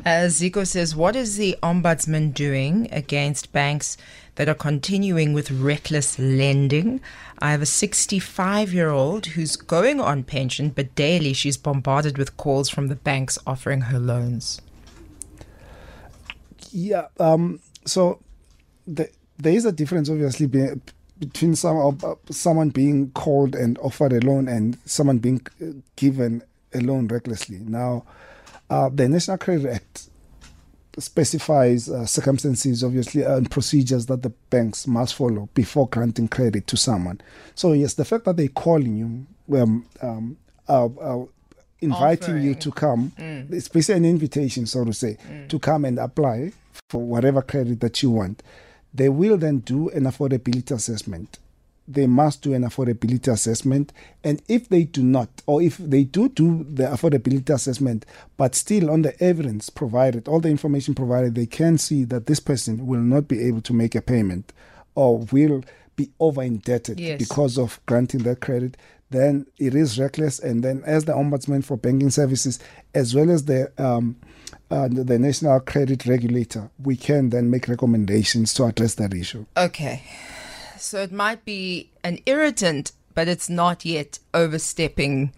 [0.04, 3.98] As Zico says, what is the ombudsman doing against banks
[4.36, 7.02] that are continuing with reckless lending?
[7.40, 12.38] I have a 65 year old who's going on pension, but daily she's bombarded with
[12.38, 14.62] calls from the banks offering her loans.
[16.72, 17.08] Yeah.
[17.20, 17.62] Um.
[17.86, 18.20] So
[18.86, 20.48] the, there is a difference, obviously,
[21.20, 26.44] between some uh, someone being called and offered a loan and someone being uh, given
[26.74, 27.60] a loan recklessly.
[27.60, 28.04] Now,
[28.70, 30.10] uh, the National Credit Act
[30.98, 36.78] specifies uh, circumstances, obviously, and procedures that the banks must follow before granting credit to
[36.78, 37.20] someone.
[37.54, 40.38] So, yes, the fact that they're calling you, um, um,
[40.70, 41.26] uh, uh,
[41.82, 43.52] inviting you to come, Mm.
[43.52, 45.18] it's basically an invitation, so to say,
[45.50, 46.54] to come and apply
[46.90, 48.42] for whatever credit that you want.
[48.96, 51.40] They will then do an affordability assessment.
[51.88, 53.92] They must do an affordability assessment.
[54.24, 58.06] And if they do not, or if they do do the affordability assessment,
[58.38, 62.40] but still on the evidence provided, all the information provided, they can see that this
[62.40, 64.54] person will not be able to make a payment
[64.96, 65.62] or will
[65.96, 67.20] be over indebted Yes.
[67.20, 68.78] because of granting that credit,
[69.12, 70.40] then it is reckless.
[70.40, 72.60] And then, as the Ombudsman for Banking Services,
[72.94, 74.18] as well as the um,
[74.72, 79.46] uh, the National Credit Regulator, we can then make recommendations to address that issue.
[79.56, 80.04] Okay.
[80.78, 85.34] So it might be an irritant, but it's not yet overstepping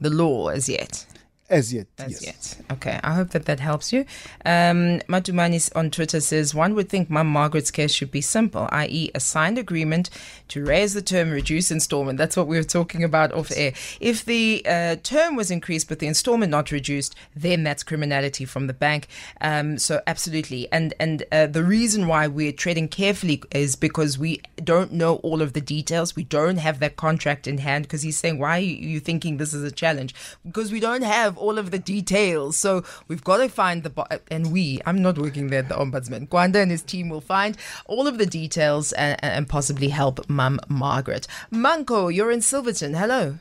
[0.00, 1.06] the law as yet.
[1.50, 2.56] As yet, As yes.
[2.58, 2.72] yet.
[2.72, 2.98] Okay.
[3.04, 4.06] I hope that that helps you.
[4.46, 9.10] Um, Matumani on Twitter says one would think Mum Margaret's case should be simple, i.e.,
[9.14, 10.08] a signed agreement
[10.48, 12.16] to raise the term reduce installment.
[12.16, 13.74] That's what we were talking about off air.
[14.00, 18.66] If the uh, term was increased but the installment not reduced, then that's criminality from
[18.66, 19.08] the bank.
[19.42, 20.66] Um, so absolutely.
[20.72, 25.42] And and uh, the reason why we're treading carefully is because we don't know all
[25.42, 26.16] of the details.
[26.16, 27.84] We don't have that contract in hand.
[27.84, 30.14] Because he's saying, why are you thinking this is a challenge?
[30.44, 32.56] Because we don't have all of the details.
[32.58, 34.80] So we've got to find the bo- and we.
[34.86, 36.28] I'm not working there at the ombudsman.
[36.28, 37.56] Gwanda and his team will find
[37.86, 41.26] all of the details and, and possibly help Mum Margaret.
[41.52, 42.94] Manko, you're in Silverton.
[42.94, 43.38] Hello.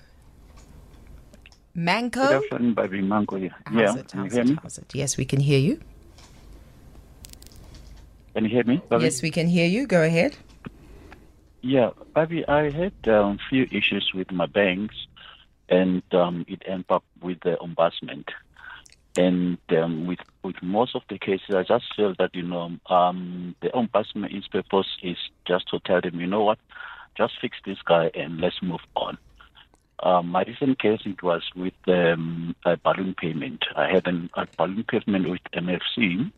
[1.76, 2.12] Manko.
[2.28, 3.36] Good afternoon, Baby Mango.
[3.36, 3.96] Yeah, How's yeah.
[3.98, 4.08] it?
[4.10, 4.48] Can you How's hear it?
[4.48, 4.58] me?
[4.62, 4.92] How's it?
[4.94, 5.80] Yes, we can hear you.
[8.36, 8.82] Can you hear me?
[9.00, 9.86] Yes, we can hear you.
[9.88, 10.36] Go ahead.
[11.62, 14.96] Yeah, Baby, I had a um, few issues with my banks,
[15.74, 18.24] and um, it ends up with the ombudsman.
[19.18, 23.56] And um, with with most of the cases, I just feel that you know um,
[23.62, 25.18] the ombudsman, his purpose is
[25.48, 26.60] just to tell them, you know what,
[27.18, 29.18] just fix this guy and let's move on.
[30.02, 33.64] Um, my recent case it was with um, a balloon payment.
[33.76, 36.32] I had an, a balloon payment with MFC.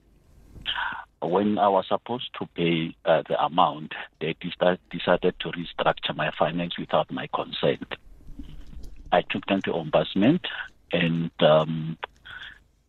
[1.22, 6.30] When I was supposed to pay uh, the amount, they deci- decided to restructure my
[6.38, 7.96] finance without my consent.
[9.16, 10.42] I took them to ombudsman,
[10.92, 11.98] and um,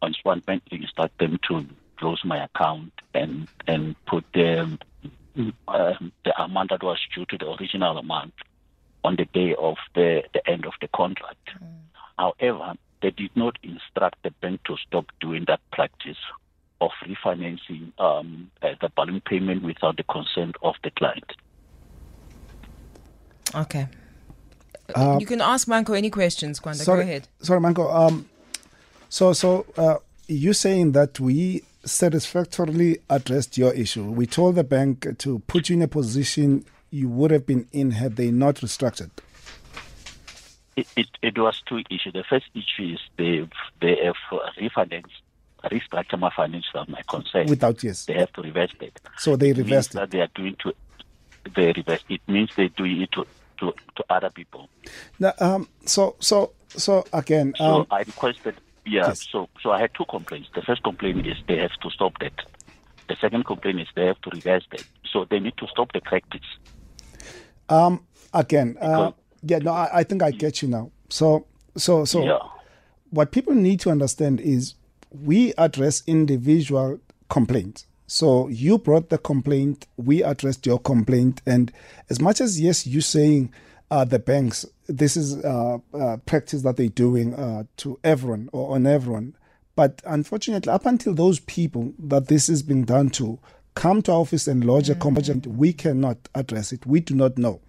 [0.02, 1.64] on one bank instruct them to
[1.98, 4.78] close my account and and put the
[5.68, 8.34] um, the amount that was due to the original amount
[9.04, 11.50] on the day of the, the end of the contract.
[12.18, 16.16] However, they did not instruct the bank to stop doing that practice
[16.80, 21.32] of refinancing um, uh, the balloon payment without the consent of the client.
[23.54, 23.86] Okay.
[24.94, 26.76] Uh, you can ask Manko any questions, Gwanda.
[26.84, 27.28] sorry, Go ahead.
[27.40, 27.92] Sorry, Manko.
[27.94, 28.28] Um,
[29.08, 29.96] so, so uh,
[30.28, 34.04] you saying that we satisfactorily addressed your issue.
[34.04, 37.92] We told the bank to put you in a position you would have been in
[37.92, 39.10] had they not restructured.
[40.76, 42.12] It, it, it was two issues.
[42.12, 43.48] The first issue is they
[43.80, 44.14] they have
[44.58, 45.06] refinanced,
[45.64, 47.48] restructure my finance without my consent.
[47.48, 48.04] Without yes.
[48.04, 49.00] They have to reverse it.
[49.16, 49.94] So they It means reversed it.
[49.94, 50.74] that they are doing to
[51.54, 52.04] they reverse.
[52.08, 53.26] It means they're doing it to,
[53.58, 54.68] to, to other people.
[55.18, 58.54] Now, um, so, so, so again, So um, I requested,
[58.84, 59.08] yeah.
[59.08, 59.26] Yes.
[59.30, 60.48] So so I had two complaints.
[60.54, 62.32] The first complaint is they have to stop that.
[63.08, 64.84] The second complaint is they have to reverse that.
[65.12, 66.46] So they need to stop the practice.
[67.68, 70.90] um, again, uh, yeah, no, I, I think I get you now.
[71.08, 71.46] So,
[71.76, 72.38] so, so, Yeah.
[73.10, 74.74] what people need to understand is
[75.10, 77.86] we address individual complaints.
[78.06, 81.72] So you brought the complaint, we addressed your complaint, and
[82.08, 83.52] as much as yes, you're saying
[83.90, 88.74] uh, the banks, this is uh, uh, practice that they're doing uh, to everyone or
[88.76, 89.34] on everyone,
[89.74, 93.38] but unfortunately, up until those people that this is being done to
[93.74, 96.86] come to our office and lodge a complaint, we cannot address it.
[96.86, 97.60] We do not know.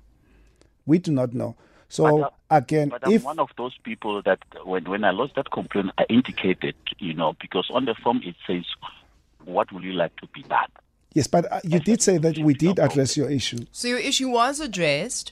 [0.86, 1.58] We do not know.
[1.90, 5.12] So But, uh, again, But I'm if one of those people that when, when I
[5.12, 8.64] lost that complaint, I indicated, you know, because on the form it says,
[9.48, 10.68] what would you like to be done?
[11.14, 13.58] yes, but uh, you did say that we did address your issue.
[13.72, 15.32] So your issue was addressed.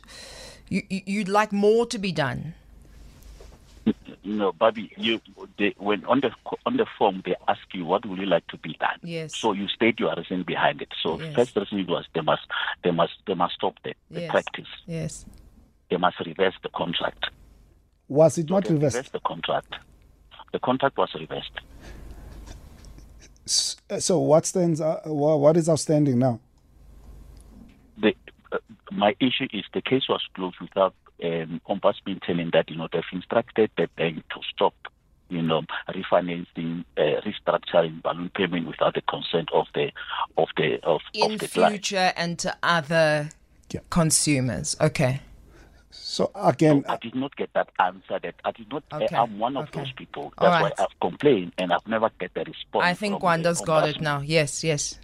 [0.70, 2.56] You, you, you'd like more to be done.
[4.24, 5.22] No, Bobby, you
[5.60, 6.32] they, when on the
[6.66, 8.98] on the form they ask you what would you like to be done.
[9.04, 9.36] Yes.
[9.36, 10.88] So you state your reason behind it.
[11.04, 11.36] So Yes.
[11.36, 12.42] first reason was they must
[12.84, 14.32] they must they must stop the, the Yes.
[14.32, 14.68] practice.
[14.88, 15.26] Yes.
[15.92, 17.26] They must reverse the contract.
[18.08, 18.96] Was it not They reversed?
[18.96, 19.76] reversed the contract.
[20.52, 21.52] The contract was reversed.
[23.46, 24.82] S- uh, So what stands?
[24.82, 26.40] Uh, what is outstanding now?
[27.98, 28.14] the
[28.52, 28.58] uh,
[28.92, 30.94] my issue is the case was closed without
[31.24, 34.74] um, ombudsman telling that you know they've instructed the bank to stop
[35.30, 39.92] you know refinancing uh, restructuring balloon payment without the consent of the
[40.38, 41.72] of the of, In of the client.
[41.74, 43.30] future and to other
[43.72, 43.80] Yeah.
[43.90, 44.76] consumers.
[44.82, 45.22] Okay.
[45.98, 48.20] So again, I did not get that answer.
[48.22, 48.84] That I did not.
[48.92, 49.80] Okay, I, am one of okay.
[49.80, 50.34] those people.
[50.38, 50.74] All That's right.
[50.78, 52.86] why I've complained and I've never get the response.
[52.86, 54.22] I think from the Gwanda's got it now.
[54.22, 55.00] Yes, yes.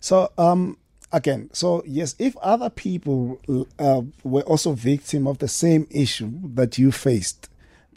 [0.00, 0.78] So um
[1.12, 3.38] again, so yes, if other people
[3.78, 7.49] uh, were also victim of the same issue that you faced,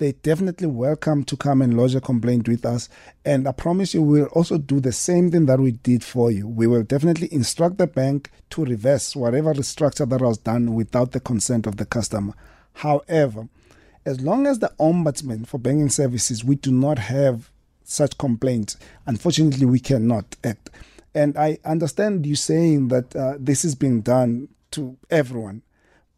[0.03, 2.89] they're definitely welcome to come and lodge a complaint with us.
[3.23, 6.45] And I promise you, we'll also do the same thing that we did for you.
[6.45, 11.21] We will definitely instruct the bank to reverse whatever restructure that was done without the
[11.21, 12.33] consent of the customer.
[12.73, 13.47] However,
[14.05, 17.49] as long as the ombudsman for banking services, we do not have
[17.85, 18.75] such complaints,
[19.05, 20.69] unfortunately, we cannot act.
[21.15, 25.61] And I understand you saying that uh, this is being done to everyone,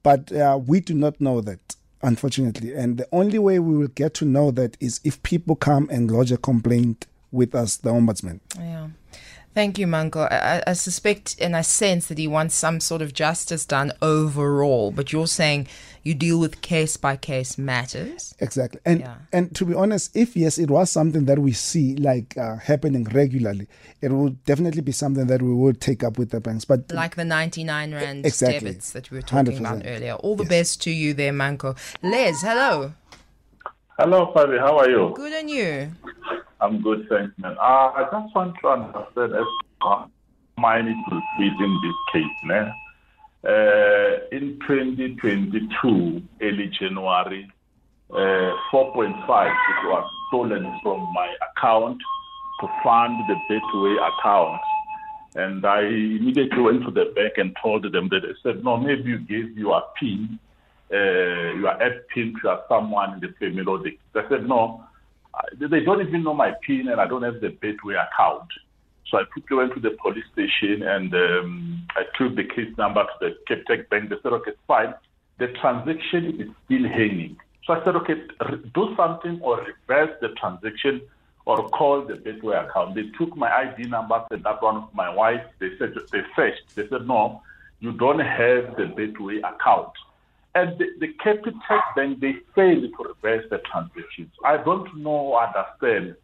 [0.01, 2.74] but uh, we do not know that, unfortunately.
[2.74, 6.10] And the only way we will get to know that is if people come and
[6.10, 8.39] lodge a complaint with us, the ombudsman.
[8.58, 8.89] Yeah.
[9.54, 10.30] Thank you, Manko.
[10.30, 14.91] I, I suspect and I sense that he wants some sort of justice done overall,
[14.91, 15.68] but you're saying
[16.06, 18.36] you deal with case by case matters.
[18.39, 18.80] Exactly.
[18.86, 19.16] And Yeah.
[19.34, 23.06] and to be honest, if yes, it was something that we see like uh, happening
[23.06, 23.68] regularly,
[24.01, 26.64] it would definitely be something that we would take up with the banks.
[26.64, 28.60] But Like the 99 Rand Exactly.
[28.70, 29.88] debits that we were talking about 100%.
[29.88, 30.14] earlier.
[30.14, 31.76] All the best to you there, Manko.
[32.03, 32.93] Les, hello.
[33.97, 34.60] Hello, Fabi.
[34.60, 35.12] How are you?
[35.16, 35.91] Good and you.
[36.62, 37.56] I'm good, thanks, man.
[37.60, 39.47] Uh, I just want to understand if
[39.82, 40.06] uh,
[40.58, 40.97] mine is
[41.41, 42.38] in this case.
[42.45, 42.72] Ne?
[43.46, 47.48] Uh, in 2022, early January,
[48.10, 52.02] uh, 4.5 it was stolen from my account
[52.60, 54.62] to fund the Betway account.
[55.36, 59.10] And I immediately went to the bank and told them that they said, no, maybe
[59.10, 60.39] you gave your PIN,
[60.91, 63.64] uh, your app PIN to someone in the family.
[63.64, 64.84] Or they said, no,
[65.60, 68.50] they don't even know my PIN and I don't have the Betway account.
[69.10, 73.03] So I quickly went to the police station and um, I took the case number
[73.03, 74.10] to the Capitec Bank.
[74.10, 74.93] They said, okay, fine.
[75.38, 77.38] The transaction is still hanging.
[77.66, 78.16] So I said, okay,
[78.74, 81.01] do something or reverse the transaction
[81.45, 82.95] or call the Betway account.
[82.95, 85.41] They took my ID number, said that one of my wife.
[85.60, 86.64] They said they fetched.
[86.76, 87.41] They said, no,
[87.80, 89.91] you don't have the Betway account.
[90.56, 94.32] And the, the Capitec Bank, they failed to reverse the transactions.
[94.43, 96.16] I don't know, understand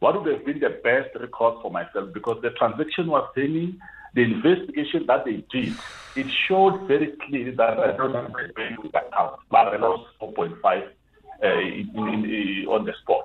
[0.00, 3.80] what would have been the best record for myself because the transaction was hanging.
[4.14, 5.74] The investigation that they did,
[6.14, 10.64] it showed very clearly that I don't have the bank account, but I lost 4.5
[10.64, 13.24] uh, in, in, in, on the spot.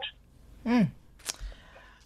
[0.66, 0.84] Hmm.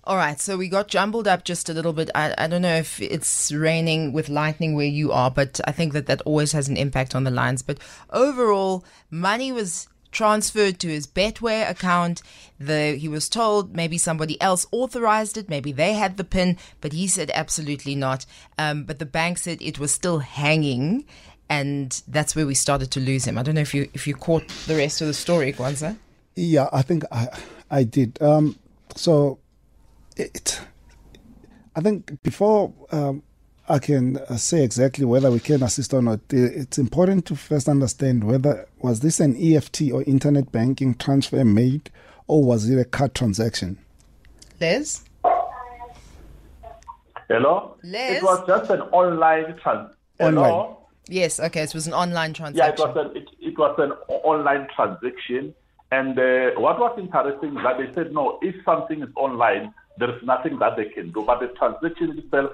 [0.04, 2.12] All right, so we got jumbled up just a little bit.
[2.14, 5.94] I, I don't know if it's raining with lightning where you are, but I think
[5.94, 7.64] that that always has an impact on the lines.
[7.64, 7.80] But
[8.12, 12.22] overall, money was transferred to his Betway account.
[12.58, 16.94] The he was told maybe somebody else authorized it, maybe they had the pin, but
[16.94, 18.26] he said absolutely not.
[18.58, 21.06] Um, but the bank said it was still hanging,
[21.50, 23.38] and that's where we started to lose him.
[23.38, 25.98] I don't know if you if you caught the rest of the story, Kwanda.
[26.36, 27.28] Yeah, I think I
[27.70, 28.22] I did.
[28.22, 28.58] Um,
[28.96, 29.40] so
[30.16, 30.62] it,
[31.76, 33.22] I think before um,
[33.68, 37.68] I can uh, say exactly whether we can assist or not, it's important to first
[37.68, 41.90] understand whether was this an EFT or internet banking transfer made,
[42.28, 43.80] or was it a card transaction?
[44.62, 45.04] Les.
[47.28, 47.76] Hello?
[47.84, 48.18] Les?
[48.18, 49.96] It was just an online trans.
[50.20, 50.44] Hello?
[50.44, 50.76] Online.
[51.08, 52.76] Yes, okay, it was an online transaction.
[52.78, 55.54] Yeah, it was an it, it was an online transaction,
[55.92, 60.16] and uh, what was interesting is that they said no, if something is online, there
[60.16, 61.24] is nothing that they can do.
[61.24, 62.52] But the transaction itself,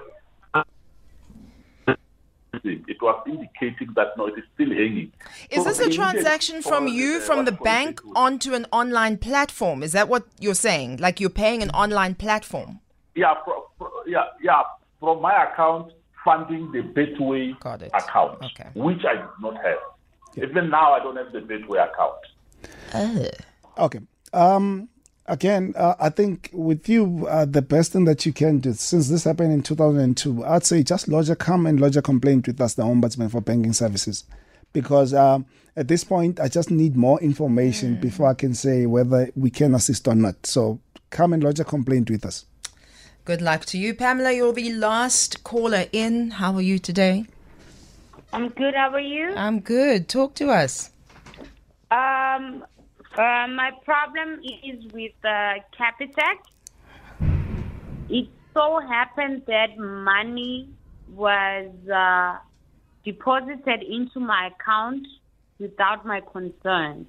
[2.64, 5.12] it was indicating that no, it is still hanging.
[5.50, 9.82] Is So this a transaction from you the- from the bank onto an online platform?
[9.82, 10.98] Is that what you're saying?
[10.98, 12.80] Like you're paying an online platform?
[13.14, 14.62] Yeah, fro- fro- yeah, yeah.
[15.00, 15.92] From my account,
[16.24, 17.58] funding the Betway
[17.94, 18.40] account,
[18.74, 19.78] which I did not have.
[20.36, 22.16] Even now, I don't have the Betway account.
[23.78, 24.00] Okay.
[24.32, 24.88] Um,
[25.26, 29.08] again, uh, I think with you, uh, the best thing that you can do, since
[29.08, 32.60] this happened in 2002, I'd say just lodge a come and lodge a complaint with
[32.60, 34.24] us, the Ombudsman for Banking Services.
[34.72, 35.46] Because um,
[35.76, 39.74] at this point, I just need more information before I can say whether we can
[39.74, 40.46] assist or not.
[40.46, 42.46] So come and lodge a complaint with us.
[43.24, 43.94] Good luck to you.
[43.94, 46.32] Pamela, you're the last caller in.
[46.32, 47.26] How are you today?
[48.32, 48.74] I'm good.
[48.74, 49.32] How are you?
[49.36, 50.08] I'm good.
[50.08, 50.90] Talk to us.
[51.90, 52.64] Um,
[53.18, 56.38] uh, my problem is with uh, Capitec.
[58.08, 60.68] It so happened that money
[61.08, 62.38] was uh,
[63.04, 65.06] deposited into my account
[65.58, 67.06] without my consent,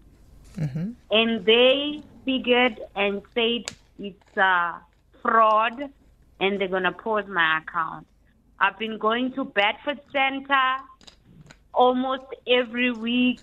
[1.12, 3.64] and they figured and said
[4.00, 4.80] it's uh,
[5.22, 5.74] fraud,
[6.40, 8.08] and they're gonna pause my account.
[8.60, 10.78] I've been going to Bedford Center
[11.74, 13.42] almost every week.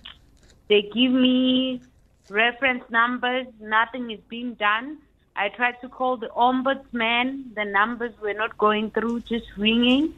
[0.69, 1.81] They give me
[2.29, 3.47] reference numbers.
[3.59, 4.99] Nothing is being done.
[5.35, 7.55] I tried to call the ombudsman.
[7.55, 10.13] The numbers were not going through, just ringing.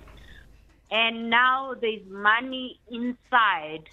[0.92, 3.84] And now there's money inside,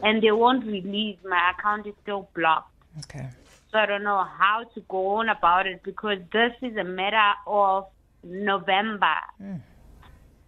[0.00, 1.16] and they won't release.
[1.24, 2.72] My account is still blocked.
[2.98, 3.28] Okay.
[3.72, 7.32] So I don't know how to go on about it because this is a matter
[7.46, 7.86] of
[8.24, 9.14] November.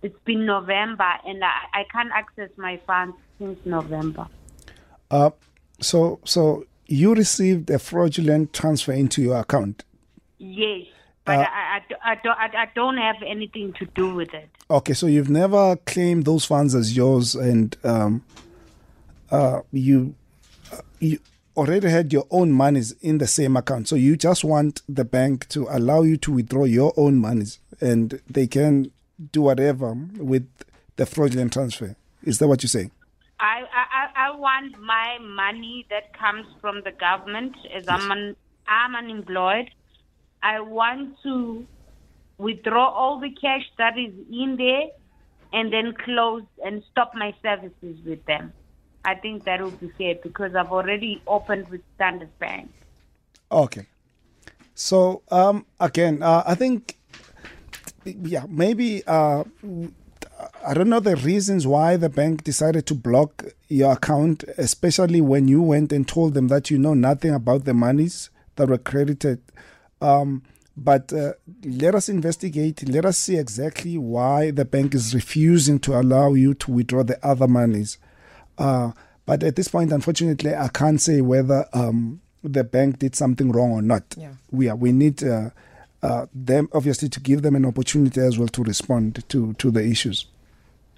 [0.02, 4.26] It's been November and I, I can't access my funds since November.
[5.10, 5.30] Uh,
[5.80, 9.82] so, so you received a fraudulent transfer into your account.
[10.38, 10.86] Yes,
[11.24, 14.48] but Uh, I, I, I, don't, I, I don't have anything to do with it.
[14.70, 18.22] Okay, so you've never claimed those funds as yours, and um,
[19.30, 20.14] uh, you
[20.70, 21.18] uh, you
[21.56, 23.88] already had your own monies in the same account.
[23.88, 28.20] So you just want the bank to allow you to withdraw your own monies, and
[28.28, 28.90] they can
[29.32, 30.46] do whatever with
[30.96, 31.96] the fraudulent transfer.
[32.22, 32.90] Is that what you're saying?
[33.40, 38.36] I, I, I I want my money that comes from the government as I'm, un,
[38.66, 39.70] I'm unemployed.
[40.42, 41.66] I want to
[42.38, 44.88] withdraw all the cash that is in there
[45.52, 48.52] and then close and stop my services with them.
[49.04, 52.72] I think that would be fair because I've already opened with Standard Bank.
[53.50, 53.86] Okay.
[54.74, 56.96] So um, again, uh, I think,
[58.04, 59.44] yeah, maybe uh,
[60.64, 65.48] I don't know the reasons why the bank decided to block your account, especially when
[65.48, 69.40] you went and told them that you know nothing about the monies that were credited.
[70.00, 70.42] Um,
[70.76, 71.34] but uh,
[71.64, 72.88] let us investigate.
[72.88, 77.24] Let us see exactly why the bank is refusing to allow you to withdraw the
[77.26, 77.98] other monies.
[78.56, 78.92] Uh,
[79.26, 83.72] but at this point, unfortunately, I can't say whether um, the bank did something wrong
[83.72, 84.02] or not.
[84.16, 84.32] Yeah.
[84.50, 85.50] We are, we need uh,
[86.02, 89.84] uh, them obviously to give them an opportunity as well to respond to to the
[89.84, 90.26] issues.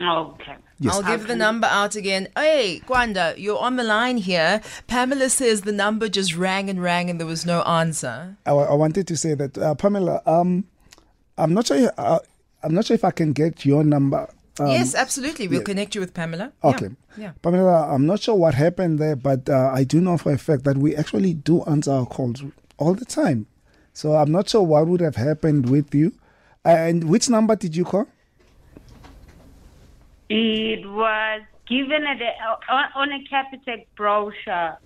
[0.01, 0.57] Okay.
[0.81, 0.95] Yes.
[0.95, 2.29] I'll give the number out again.
[2.37, 4.61] Hey, Gwanda, you're on the line here.
[4.89, 8.37] Pamela says the number just rang and rang and there was no answer.
[8.45, 10.65] I, I wanted to say that uh, Pamela, um,
[11.39, 11.93] I'm not sure.
[11.97, 12.19] Uh,
[12.63, 14.29] I'm not sure if I can get your number.
[14.59, 15.49] Um, yes, absolutely.
[15.49, 15.65] We'll yeah.
[15.65, 16.53] connect you with Pamela.
[16.63, 16.89] Yeah, Okay.
[17.17, 17.33] Yeah.
[17.43, 20.65] Pamela, I'm not sure what happened there, but uh, I do know for a fact
[20.65, 22.43] that we actually do answer our calls
[22.79, 23.47] all the time.
[23.93, 26.13] So I'm not sure what would have happened with you.
[26.65, 28.09] And which number did you call?
[30.29, 34.79] It was given at a, on, a Capitec brochure.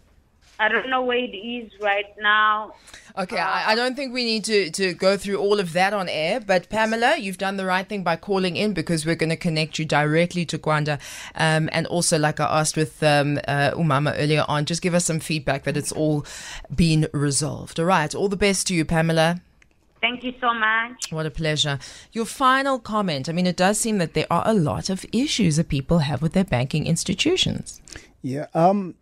[0.60, 2.72] I don't know where it is right now.
[3.16, 6.08] Okay, I, I don't think we need to, to go through all of that on
[6.08, 9.36] air, but Pamela, you've done the right thing by calling in because we're going to
[9.36, 10.98] connect you directly to Gwanda.
[11.36, 15.04] Um, and also, like I asked with um, uh, Umama earlier on, just give us
[15.04, 16.26] some feedback that it's all
[16.74, 17.78] been resolved.
[17.78, 19.40] All right, all the best to you, Pamela.
[20.00, 21.10] Thank you so much.
[21.10, 21.78] What a pleasure.
[22.12, 23.28] Your final comment.
[23.28, 26.22] I mean, it does seem that there are a lot of issues that people have
[26.22, 27.80] with their banking institutions.
[28.22, 28.46] Yeah.
[28.54, 28.94] Um,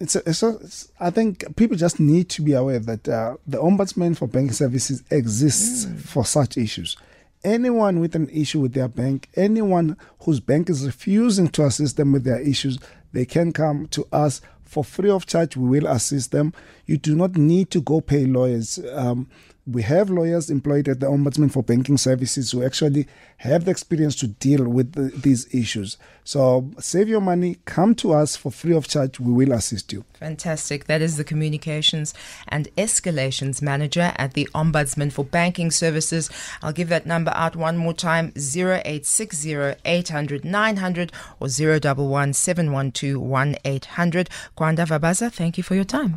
[0.00, 3.36] it's, a, it's, a, it's I think people just need to be aware that uh,
[3.46, 6.96] the ombudsman for banking services exists for such issues.
[7.42, 12.12] Anyone with an issue with their bank, anyone whose bank is refusing to assist them
[12.12, 12.78] with their issues,
[13.12, 15.56] they can come to us for free of charge.
[15.56, 16.52] We will assist them.
[16.86, 18.80] You do not need to go pay lawyers.
[18.92, 19.28] Um,
[19.66, 23.06] we have lawyers employed at the Ombudsman for Banking Services who actually
[23.38, 25.96] have the experience to deal with the, these issues.
[26.22, 29.18] So save your money, come to us for free of charge.
[29.18, 30.04] We will assist you.
[30.14, 30.84] Fantastic.
[30.84, 32.12] That is the Communications
[32.48, 36.30] and Escalations Manager at the Ombudsman for Banking Services.
[36.62, 44.30] I'll give that number out one more time 0860 800 900 or 011 712 1800.
[44.56, 46.16] Kwanda Vabaza, thank you for your time.